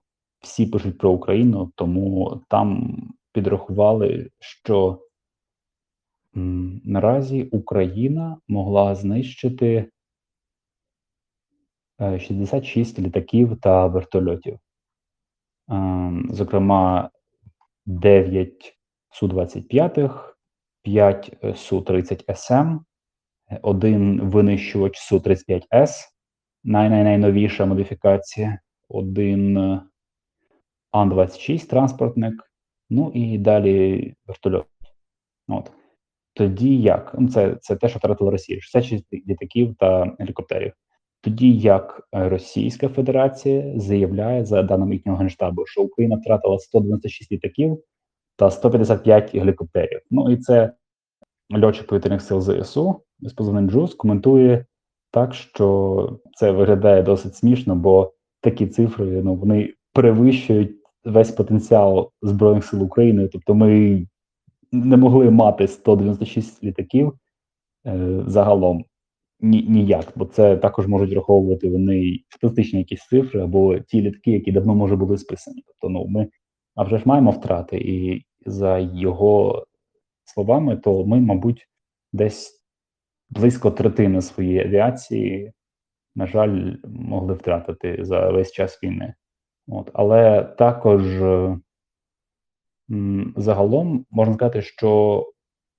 [0.43, 2.97] всі пишуть про Україну, тому там
[3.31, 4.99] підрахували, що
[6.83, 9.89] наразі Україна могла знищити
[12.01, 14.59] е, 66 літаків та вертольотів.
[15.69, 17.09] Ем, Зокрема,
[17.85, 18.77] 9
[19.21, 20.19] Су-25,
[20.81, 22.79] 5 Су-30СМ,
[23.61, 25.89] один винищувач Су-35С,
[26.63, 29.81] най- най- найновіша модифікація, один е,
[30.93, 32.33] Ан-26 транспортник,
[32.89, 34.65] ну і далі вертольот.
[35.47, 35.71] От.
[36.33, 37.15] Тоді як?
[37.19, 40.73] Ну, це, це те, що втратила Росія, 66 літаків та гелікоптерів.
[41.21, 47.83] Тоді як е, Російська Федерація заявляє, за даними їхнього генштабу, що Україна втратила 196 літаків
[48.35, 50.01] та 155 гелікоптерів.
[50.11, 50.73] Ну і це
[51.63, 54.65] льотчик повітряних сил ЗСУ з позивним Джуз коментує
[55.11, 62.65] так, що це виглядає досить смішно, бо такі цифри ну, вони перевищують весь потенціал Збройних
[62.65, 63.27] сил України.
[63.27, 64.05] Тобто ми
[64.71, 67.13] не могли мати 196 літаків
[67.87, 68.85] е, загалом
[69.39, 74.51] ні, ніяк, бо це також можуть враховувати вони фантастичні якісь цифри або ті літки, які
[74.51, 75.63] давно може були списані.
[75.67, 76.27] Тобто, ну ми
[76.75, 79.65] а вже ж маємо втрати, і за його
[80.23, 81.69] словами, то ми, мабуть,
[82.13, 82.63] десь
[83.29, 85.53] близько третини своєї авіації,
[86.15, 89.13] на жаль, могли втратити за весь час війни.
[89.67, 91.59] От, але також е,
[93.35, 95.23] загалом можна сказати, що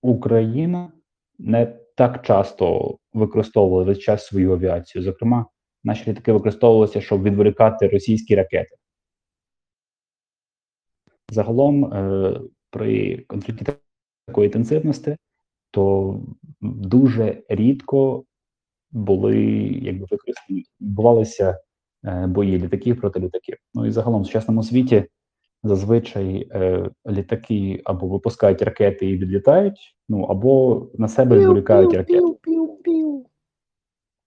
[0.03, 0.92] Україна
[1.38, 5.05] не так часто використовувала весь час свою авіацію.
[5.05, 5.47] Зокрема,
[5.85, 8.77] наші літаки використовувалися, щоб відволікати російські ракети.
[11.31, 13.66] Загалом, е, при конфлікті
[14.27, 15.16] такої інтенсивності,
[15.70, 16.20] то
[16.61, 18.25] дуже рідко
[18.90, 19.37] були
[19.83, 21.59] якби використані, відбувалися
[22.04, 23.56] бої літаків проти літаків.
[23.74, 25.04] Ну і загалом в сучасному світі
[25.62, 32.20] зазвичай е, літаки або випускають ракети і відлітають, ну або на себе відволікають ракети.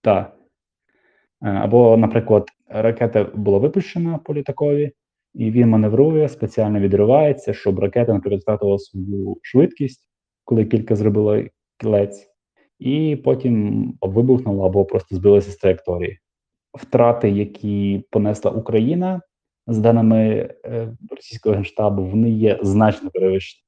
[0.01, 0.37] Так.
[1.43, 4.91] Е, Або, наприклад, ракета була випущена по літакові,
[5.33, 10.09] і він маневрує, спеціально відривається, щоб ракета, наприклад, втратила свою швидкість,
[10.43, 11.43] коли кілька зробила
[11.77, 12.27] кілець,
[12.79, 16.19] і потім вибухнула або просто збилася з траєкторії.
[16.73, 19.21] Втрати, які понесла Україна,
[19.67, 23.63] з даними е, російського генштабу, вони є значно перевищені.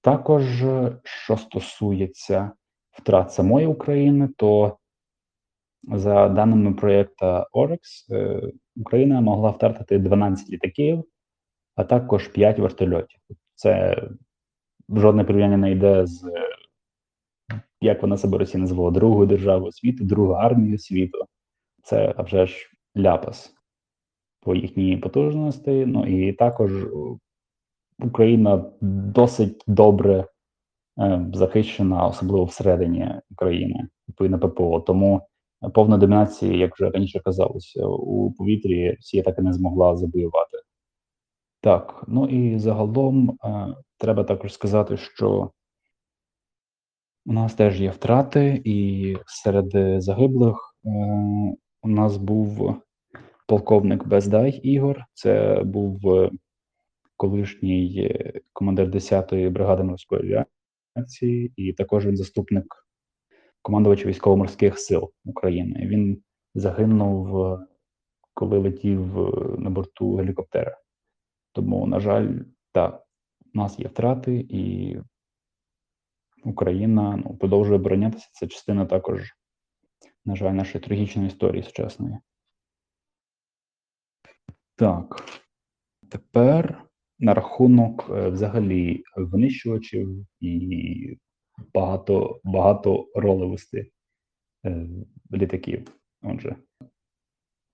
[0.00, 2.52] Також, е, що стосується
[2.90, 4.78] втрат самої України, то
[5.82, 11.04] за даними проєкту е, Україна могла втратити 12 літаків,
[11.74, 13.20] а також 5 вертольотів.
[13.54, 14.02] Це
[14.88, 16.32] жодне порівняння не йде з
[17.80, 21.24] як вона себе Росія називала другою державою світу, другою армією світу.
[21.82, 23.54] Це а вже ж ляпас
[24.40, 25.86] по їхній потужності.
[25.86, 26.88] Ну і також е,
[27.98, 30.26] Україна досить добре
[30.98, 34.80] е, захищена, особливо всередині України, відповідно ППО.
[34.80, 35.28] Тому
[35.74, 40.58] повна домінація, як вже раніше казалося, у повітрі Росія так і не змогла завоювати.
[41.60, 43.66] Так, ну і загалом е,
[43.98, 45.50] треба також сказати, що
[47.26, 50.88] у нас теж є втрати, і серед загиблих е,
[51.82, 52.76] у нас був
[53.46, 55.04] полковник Бездай Ігор.
[55.14, 56.30] Це був е,
[57.16, 60.44] колишній е, командир 10-ї бригади морської
[60.96, 62.86] авіації, і також він заступник
[63.62, 65.86] командувача військово-морських сил України.
[65.86, 66.22] Він
[66.54, 67.66] загинув, е,
[68.34, 70.78] коли летів е, на борту гелікоптера.
[71.52, 72.28] Тому, на жаль,
[72.72, 73.02] так,
[73.54, 74.96] у нас є втрати, і
[76.44, 78.28] Україна ну, продовжує оборонятися.
[78.32, 79.34] Це частина також,
[80.24, 82.18] на жаль, нашої трагічної історії сучасної.
[84.76, 85.24] Так,
[86.08, 86.84] тепер
[87.18, 91.18] на рахунок е, взагалі винищувачів і
[91.74, 93.92] багато, багато ролевості
[94.64, 94.86] е,
[95.32, 95.88] літаків.
[96.22, 96.56] Отже,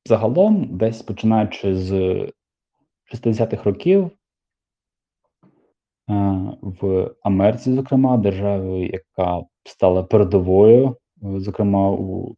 [0.06, 1.92] загалом, десь починаючи з
[3.14, 4.12] 60-х років, е,
[6.62, 12.36] в Америці, зокрема, державі, яка стала передовою, зокрема у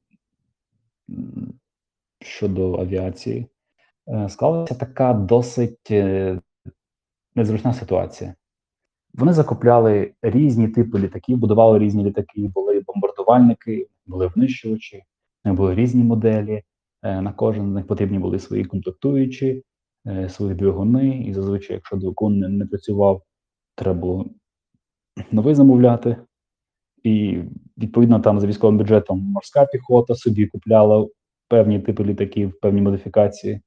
[2.20, 3.46] щодо авіації,
[4.08, 6.40] е, склалася така досить е,
[7.34, 8.34] незручна ситуація.
[9.14, 15.02] Вони закупляли різні типи літаків, будували різні літаки, були бомбардувальники, були винищувачі,
[15.46, 16.62] е, були різні моделі.
[17.02, 19.64] На кожен з них потрібні були свої комплектуючі.
[20.28, 23.22] свої двигуни, і зазвичай, якщо двигун не працював,
[23.74, 24.30] треба було
[25.30, 26.16] новий замовляти.
[27.02, 27.38] І
[27.78, 31.06] відповідно там за військовим бюджетом морська піхота собі купляла
[31.48, 33.60] певні типи літаків, певні модифікації,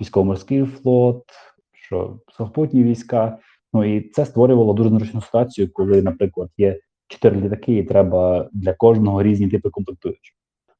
[0.00, 1.24] військово-морський флот,
[1.72, 3.38] що сухопутні війська.
[3.72, 8.74] Ну і це створювало дуже незручну ситуацію, коли, наприклад, є чотири літаки, і треба для
[8.74, 10.34] кожного різні типи комплектуючих.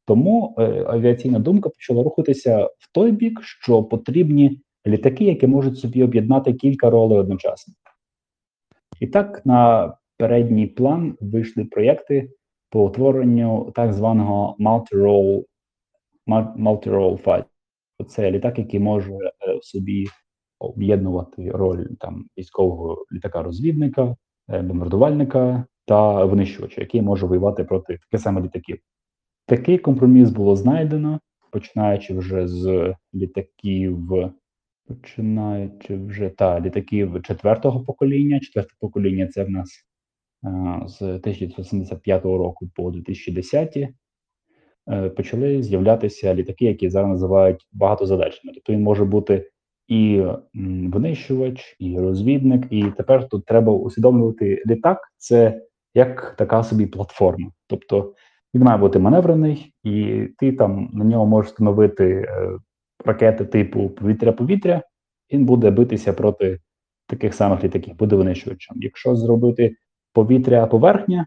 [0.07, 6.03] Тому е, авіаційна думка почала рухатися в той бік, що потрібні літаки, які можуть собі
[6.03, 7.75] об'єднати кілька ролей одночасно.
[9.01, 12.31] І так на передній план вийшли проєкти
[12.71, 15.45] по утворенню так званого multi-role,
[16.59, 17.45] multi-role fight.
[18.09, 20.07] Це літак, який може е, в собі
[20.59, 24.17] об'єднувати роль там військового літака-розвідника,
[24.49, 28.79] е, бомбардувальника та винищувача, який може воювати проти таких саме літаків.
[29.47, 34.13] Такий компроміс було знайдено, починаючи вже з літаків,
[34.87, 38.41] починаючи вже та літаків четвертого покоління.
[38.41, 39.90] Четверте покоління це в нас
[40.87, 43.89] з 1975 року по 2010 е,
[45.11, 48.55] почали з'являтися літаки, які зараз називають багатозадачними.
[48.55, 49.51] Тобто він може бути
[49.89, 50.23] і
[50.93, 52.67] винищувач, і розвідник.
[52.71, 54.99] І тепер тут треба усвідомлювати літак.
[55.17, 55.63] Це
[55.95, 57.51] як така собі платформа.
[57.67, 58.15] Тобто
[58.55, 62.59] він має бути маневрений, і ти там на нього можеш встановити е,
[63.05, 64.83] ракети типу повітря-повітря,
[65.33, 66.59] він буде битися проти
[67.07, 68.77] таких самих літаків, буде винищувачем.
[68.81, 69.77] Якщо зробити
[70.13, 71.27] повітря-поверхня,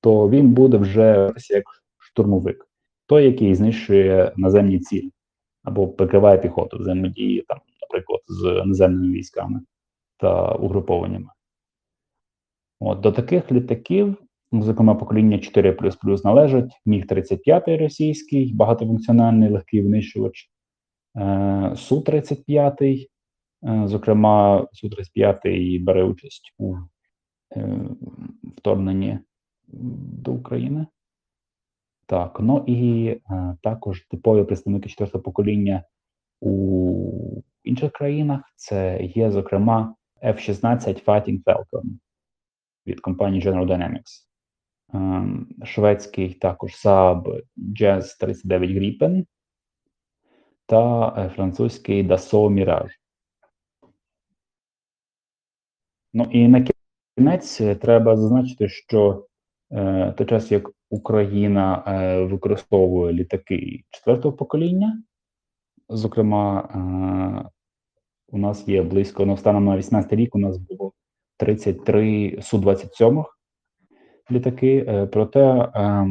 [0.00, 1.64] то він буде вже як
[1.98, 2.68] штурмовик,
[3.06, 5.10] той, який знищує наземні цілі
[5.62, 9.60] або прикриває піхоту взаємодії, там, наприклад, з наземними військами
[10.16, 11.28] та угрупованнями.
[12.80, 14.16] От, До таких літаків
[14.52, 15.76] Зокрема, покоління 4
[16.24, 16.80] належать.
[16.86, 20.50] Міг 35 російський, багатофункціональний легкий винищувач,
[21.16, 21.20] е,
[21.76, 23.06] Су-35,
[23.64, 26.76] е, зокрема, Су-35 бере участь у
[28.56, 29.18] вторгненні
[30.22, 30.86] до України.
[32.06, 33.16] Так, ну і
[33.62, 35.84] також типові представники четвертого покоління
[36.40, 41.84] у інших країнах це є, зокрема, F-16 Fighting Falcon
[42.86, 44.26] від компанії General Dynamics.
[44.94, 49.26] Ем, шведський також Saab Jazz 39 Gripen
[50.66, 52.90] та е, французький Dassault Mirage.
[56.12, 56.60] Ну і на
[57.20, 59.26] кінець е, треба зазначити, що
[59.72, 65.02] е, той час, як Україна е, використовує літаки четвертого покоління,
[65.88, 67.50] зокрема, е,
[68.28, 70.92] у нас є близько ну, станом на 18 рік, у нас було
[71.36, 73.24] 33 Су-27
[74.30, 74.84] літаки.
[74.88, 76.06] Е, проте, е,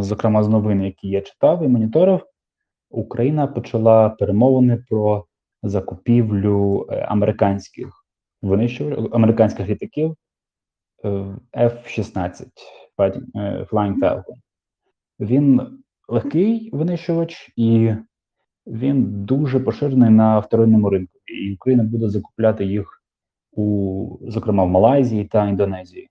[0.00, 2.26] зокрема, з новин, які я читав і моніторив,
[2.90, 5.24] Україна почала перемовини про
[5.62, 8.03] закупівлю е, американських
[8.44, 10.16] винищувачів, американських літаків
[11.54, 12.46] F-16
[12.98, 14.36] Flying Falcon.
[15.20, 15.78] Він
[16.08, 17.92] легкий винищувач і
[18.66, 21.18] він дуже поширений на вторинному ринку.
[21.26, 23.02] І Україна буде закупляти їх
[23.52, 26.08] у, зокрема, в Малайзії та Індонезії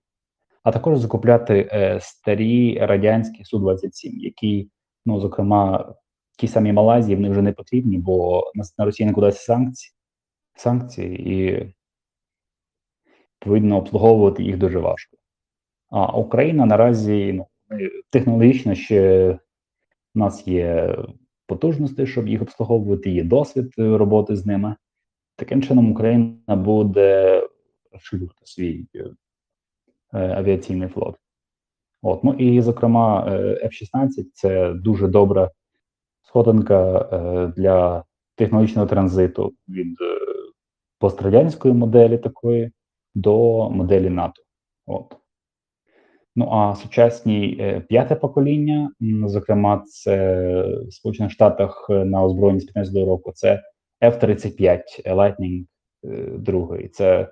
[0.64, 4.70] а також закупляти е, старі радянські Су-27, які,
[5.06, 5.94] ну зокрема,
[6.38, 9.94] ті самі Малайзії вони вже не потрібні, бо на, на Росії не кудись санкції,
[10.56, 11.74] санкції і
[13.44, 15.18] відповідно обслуговувати їх дуже важко.
[15.90, 17.48] А Україна наразі ну,
[18.10, 19.30] технологічно ще
[20.16, 20.98] в нас є
[21.48, 24.76] потужності, щоб їх обслуговувати, є досвід роботи з ними.
[25.36, 27.42] Таким чином, Україна буде
[27.92, 28.86] розширювати свій
[30.14, 31.16] Е, авіаційний флот.
[32.02, 35.52] От, ну і, зокрема, е, F-16 це дуже добра
[36.22, 38.04] сходинка е, для
[38.36, 39.98] технологічного транзиту від
[41.00, 42.72] пострадянської моделі такої
[43.16, 44.42] до моделі НАТО.
[44.86, 45.16] От.
[46.36, 48.92] Ну а сучасні п'яте покоління,
[49.26, 50.44] зокрема, це
[50.88, 53.62] в Сполучених Штатах на озброєнні з 15 року, це
[54.02, 55.66] F-35 Lightning
[56.38, 56.78] 2.
[56.92, 57.28] Це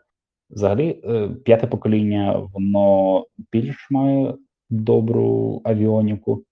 [0.52, 4.36] Взагалі, е, п'яте покоління, воно більш має
[4.70, 6.44] добру авіоніку,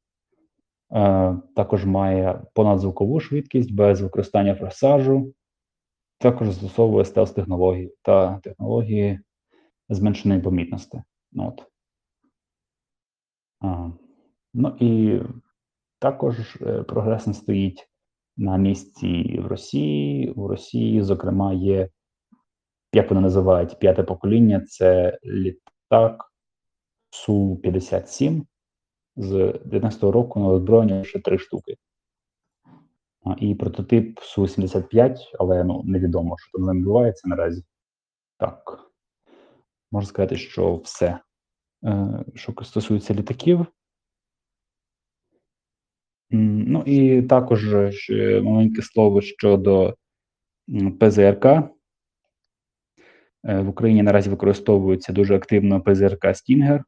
[0.91, 5.33] е, також має понадзвукову швидкість без використання форсажу,
[6.19, 9.19] також застосовує стелс технології та технології
[9.89, 11.03] зменшеної помітності.
[11.31, 11.63] Ну, от.
[13.61, 13.89] А,
[14.53, 15.19] ну і
[15.99, 17.89] також е, прогрес не стоїть
[18.37, 20.31] на місці в Росії.
[20.31, 21.89] У Росії, зокрема, є
[22.93, 26.25] як вони називають п'яте покоління, це літак
[27.11, 28.41] Су-57
[29.15, 29.33] з
[29.65, 31.75] 19-го року на озброєння ще три штуки.
[33.37, 37.63] І прототип Су-75, але ну, невідомо, що там відбувається наразі.
[38.37, 38.89] Так.
[39.91, 41.19] Можна сказати, що все.
[41.83, 43.65] Е, Що стосується літаків.
[46.31, 47.75] Ну і також
[48.43, 49.95] маленьке слово щодо
[50.99, 51.45] ПЗРК.
[51.45, 51.71] Е,
[53.43, 56.83] В Україні наразі використовується дуже активно ПЗРК Стінгер,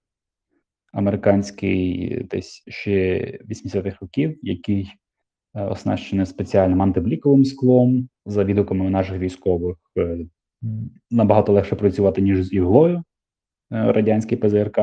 [0.93, 3.19] американський десь ще
[3.49, 4.91] 80-х років, який
[5.56, 9.78] е, оснащений спеціальним антибліковим склом за відгуками наших військових.
[9.97, 10.18] е,
[11.12, 14.80] Набагато легше працювати, ніж з іглою е, радянський ПЗРК.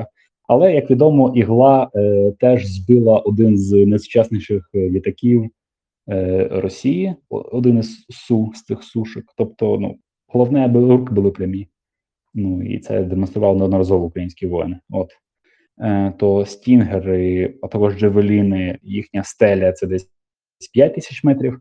[0.49, 5.51] Але, як відомо, ігла е, теж збила один з найсучасніших літаків
[6.09, 9.25] е, Росії, один із су з тих сушок.
[9.37, 9.97] Тобто, ну,
[10.29, 11.69] головне, аби руки були прямі.
[12.35, 14.81] Ну і це демонстрували неодноразово українські воїни.
[14.91, 15.11] От
[15.81, 20.11] е, то стінгери, а також джевеліни, їхня стеля це десь
[20.67, 21.61] 5 тисяч метрів.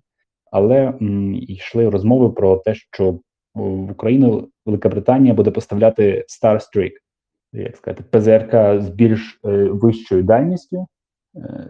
[0.52, 3.20] Але м, йшли розмови про те, що
[3.56, 6.92] в Україну Велика Британія буде поставляти Starstreak,
[7.54, 10.88] як сказати, ПЗРК з більш е, вищою дальністю,
[11.36, 11.68] е,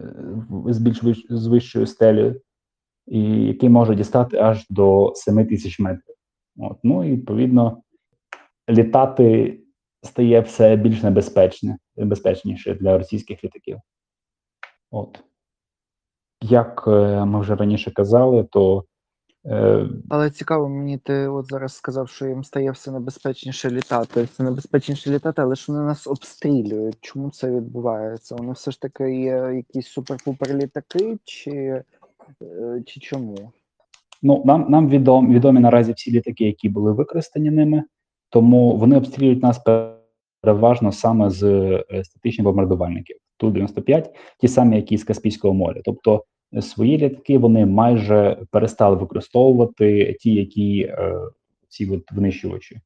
[0.66, 2.40] з більш вищ, з вищою стелею,
[3.06, 6.14] і який може дістати аж до 7 тисяч метрів.
[6.58, 7.82] От, ну і відповідно
[8.70, 9.58] літати
[10.02, 13.78] стає все більш небезпечне, небезпечніше для російських літаків.
[14.90, 15.24] От.
[16.42, 18.84] Як е, ми вже раніше казали, то
[19.46, 24.22] е, Але цікаво, мені ти от зараз сказав, що їм стає все небезпечніше літати.
[24.22, 26.96] Все небезпечніше літати, але ж вони нас обстрілюють.
[27.00, 28.36] Чому це відбувається?
[28.36, 31.50] Вони все ж таки є якісь супер-пупер літаки, чи,
[32.42, 33.52] е, чи чому?
[34.22, 37.84] Ну, нам, нам відом, відомі наразі всі літаки, які були використані ними,
[38.30, 39.60] тому вони обстрілюють нас
[40.40, 41.40] переважно саме з
[42.02, 43.16] статичних бомбардувальників.
[43.38, 44.06] Ту-95,
[44.40, 45.80] ті самі, які з Каспійського моря.
[45.84, 46.24] Тобто
[46.54, 51.14] е, свої літаки вони майже перестали використовувати ті, які е,
[51.68, 52.80] ці от винищувачі.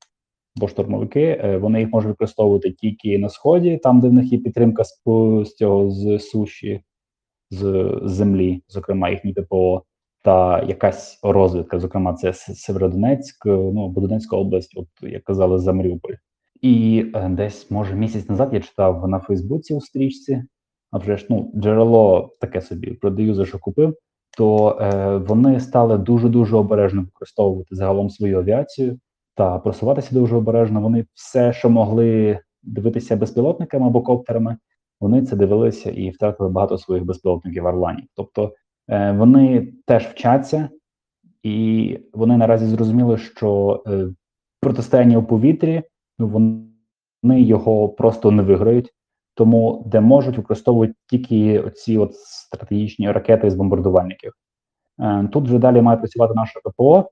[0.57, 4.39] Бо штурмовики е, вони їх можуть використовувати тільки на сході, там де в них є
[4.39, 5.03] підтримка з,
[5.45, 6.81] з цього з суші,
[7.51, 9.83] з, з землі, зокрема їхні ППО
[10.23, 15.73] та якась розвідка, зокрема, це Северодонецьк, е, ну або Донецька область, от як казали, за
[15.73, 16.15] Маріуполь.
[16.63, 20.43] І е, десь, може, місяць назад я читав на Фейсбуці у стрічці,
[20.91, 23.97] а вже ж ну, джерело таке собі продаю за що купив.
[24.39, 28.99] То е, вони стали дуже дуже обережно використовувати загалом свою авіацію
[29.35, 30.81] та просуватися дуже обережно.
[30.81, 34.57] Вони все, що могли дивитися безпілотниками або коптерами,
[35.01, 38.05] вони це дивилися і втратили багато своїх безпілотників Орланів.
[38.15, 38.55] Тобто
[38.89, 40.69] е, вони теж вчаться,
[41.43, 44.09] і вони наразі зрозуміли, що е,
[44.61, 45.83] протистояння у повітрі
[46.27, 48.93] вони його просто не виграють.
[49.35, 54.33] Тому де можуть використовують тільки оці от стратегічні ракети з бомбардувальників.
[55.01, 57.11] Е, Тут вже далі має працювати наша ППО.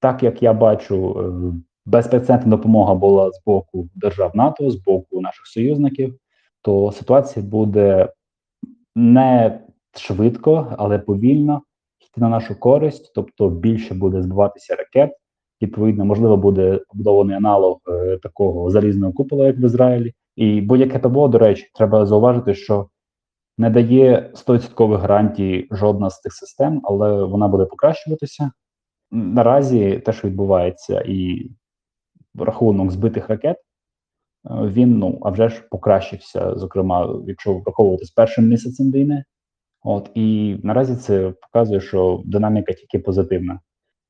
[0.00, 1.52] Так як я бачу, е,
[1.86, 6.18] безпрецедентна допомога була з боку держав НАТО, з боку наших союзників,
[6.62, 8.12] то ситуація буде
[8.96, 9.60] не
[9.94, 11.62] швидко, але повільно
[12.00, 15.19] йти на нашу користь, тобто більше буде збиватися ракет.
[15.62, 20.12] Відповідно, можливо, буде побудований аналог е, такого залізного купола, як в Ізраїлі.
[20.36, 22.88] І будь-яке ППО, до речі, треба зауважити, що
[23.58, 28.50] не дає 100% гарантій жодна з цих систем, але вона буде покращуватися.
[29.10, 31.50] Наразі те, що відбувається, і
[32.38, 33.62] рахунок збитих ракет, е,
[34.50, 39.24] він ну а вже ж покращився, зокрема, якщо враховувати з першим місяцем війни.
[39.82, 43.60] От і наразі це показує, що динаміка тільки позитивна.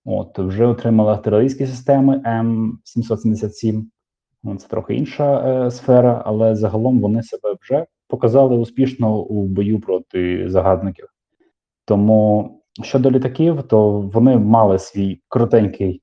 [0.05, 3.85] От вже отримали артилерійські системи М777.
[4.43, 9.81] Ну, Це трохи інша е, сфера, але загалом вони себе вже показали успішно у бою
[9.81, 11.07] проти загадників.
[11.85, 12.51] Тому
[12.83, 16.03] щодо літаків, то вони мали свій коротенький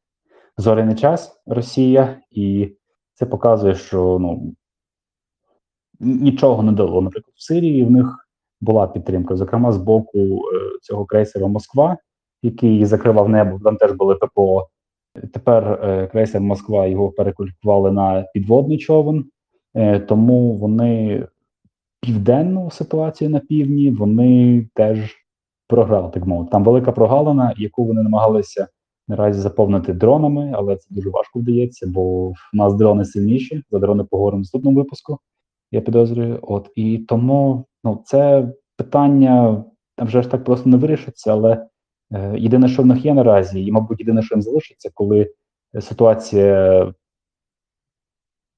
[0.57, 2.75] зоряний час Росія, і
[3.13, 4.55] це показує, що ну
[5.99, 7.01] нічого не дало.
[7.01, 8.27] Наприклад, в Сирії в них
[8.61, 10.39] була підтримка, зокрема з боку е,
[10.81, 11.97] цього крейсера Москва,
[12.43, 13.59] який закривав небо.
[13.63, 14.67] Там теж були ППО.
[15.33, 19.25] Тепер е, крейсер Москва його перекваліфікували на підводний човен,
[19.75, 21.23] е, тому вони
[22.01, 25.15] південну ситуацію на півдні вони теж
[25.67, 26.51] програли, так мовити.
[26.51, 28.67] Там велика прогалина, яку вони намагалися
[29.07, 33.63] наразі заповнити дронами, але це дуже важко вдається, бо в нас дрони сильніші.
[33.71, 35.19] За дрони поговоримо в наступному випуску.
[35.71, 36.39] Я підозрюю.
[36.41, 39.63] От і тому ну це питання
[39.97, 41.67] вже ж так просто не вирішиться, але
[42.35, 45.33] єдине, що в них є наразі, і, мабуть, єдине, що їм залишиться, коли
[45.81, 46.93] ситуація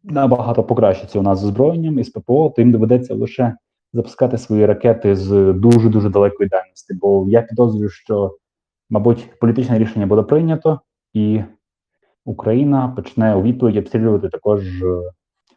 [0.04, 3.56] набагато покращиться у нас з озброєнням і з ППО, то їм доведеться лише
[3.94, 6.94] запускати свої ракети з дуже дуже далекої дальності.
[6.94, 8.38] Бо я підозрюю, що
[8.90, 10.82] мабуть, політичне рішення буде прийнято,
[11.14, 11.42] і
[12.26, 15.12] Україна почне у відповідь обстрілювати також е,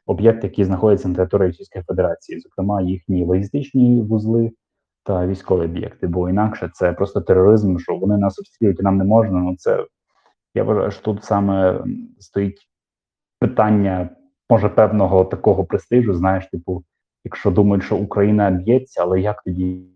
[0.06, 4.50] об'єкти, які знаходяться на території Російської Федерації, зокрема їхні логістичні вузли
[5.04, 6.06] та військові об'єкти.
[6.06, 9.38] Бо інакше це просто тероризм, що вони нас обстрілюють нам не можна.
[9.38, 9.86] Ну це
[10.54, 11.84] я вважаю, що тут саме
[12.18, 12.68] стоїть
[13.40, 14.08] питання,
[14.50, 16.14] може, певного такого престижу.
[16.14, 16.84] Знаєш, типу,
[17.24, 19.92] якщо думають, що Україна б'ється, але як тоді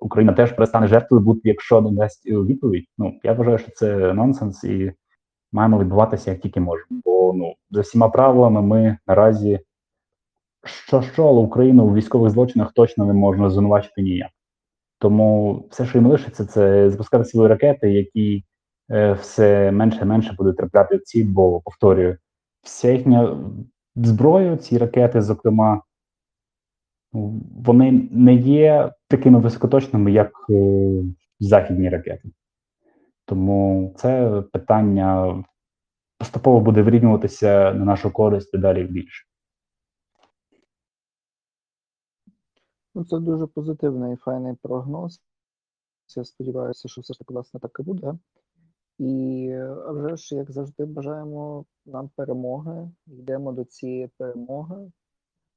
[0.00, 2.84] Україна теж перестане жертвою бути, якщо не дасть е, відповідь?
[2.98, 4.92] Ну я вважаю, що це нонсенс і
[5.52, 7.00] маємо відбуватися як тільки можемо.
[7.04, 9.60] Бо ну за всіма правилами ми наразі
[10.64, 14.30] що що, але Україну у військових злочинах точно не можна звинувачити ніяк.
[14.98, 18.44] Тому все, що їм лишиться, це запускати свої ракети, які
[18.90, 22.18] е, все менше і менше будуть трапляти в ціль, бо повторюю,
[22.62, 23.36] вся їхня
[23.96, 25.82] зброя, ці ракети, зокрема,
[27.64, 31.02] вони не є такими високоточними, як е,
[31.40, 32.30] західні ракети.
[33.26, 35.42] Тому це питання
[36.18, 39.29] поступово буде вирівнюватися на нашу користь дедалі більше.
[42.94, 45.20] Ну, це дуже позитивний і файний прогноз.
[46.16, 48.18] Я сподіваюся, що все ж таки власне так і буде.
[48.98, 49.48] І
[49.88, 52.90] вже ж, як завжди, бажаємо нам перемоги.
[53.06, 54.92] Йдемо до цієї перемоги.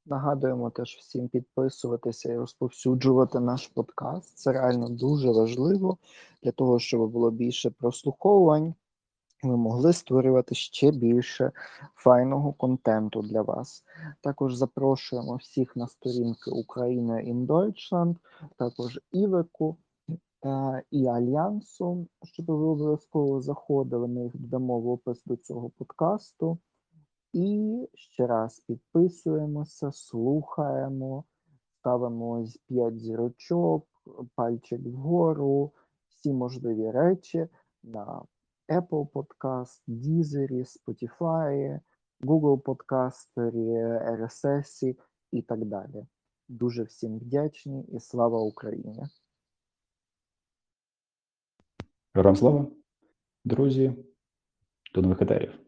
[0.05, 4.37] Нагадуємо теж всім підписуватися і розповсюджувати наш подкаст.
[4.37, 5.97] Це реально дуже важливо
[6.43, 8.73] для того, щоб було більше прослуховувань.
[9.43, 11.51] Ми могли створювати ще більше
[11.95, 13.83] файного контенту для вас.
[14.21, 18.15] Також запрошуємо всіх на сторінки Україна in Deutschland,
[18.57, 19.77] також Івеку
[20.91, 24.07] і Альянсу, щоб ви обов'язково заходили.
[24.07, 26.57] Ми їх додамо в опис до цього подкасту.
[27.33, 31.23] І ще раз підписуємося, слухаємо,
[31.79, 33.87] ставимо ось 5 зірочок,
[34.35, 35.71] пальчик вгору,
[36.09, 37.47] всі можливі речі
[37.83, 38.21] на
[38.73, 41.79] Apple Podcast, Deezer, Spotify,
[42.21, 43.51] Google Podcaster,
[44.17, 44.95] RSS
[45.31, 46.05] і так далі.
[46.47, 49.03] Дуже всім вдячні і слава Україні!
[52.13, 52.67] Героям слава,
[53.45, 53.93] друзі,
[54.95, 55.62] до нових етерів.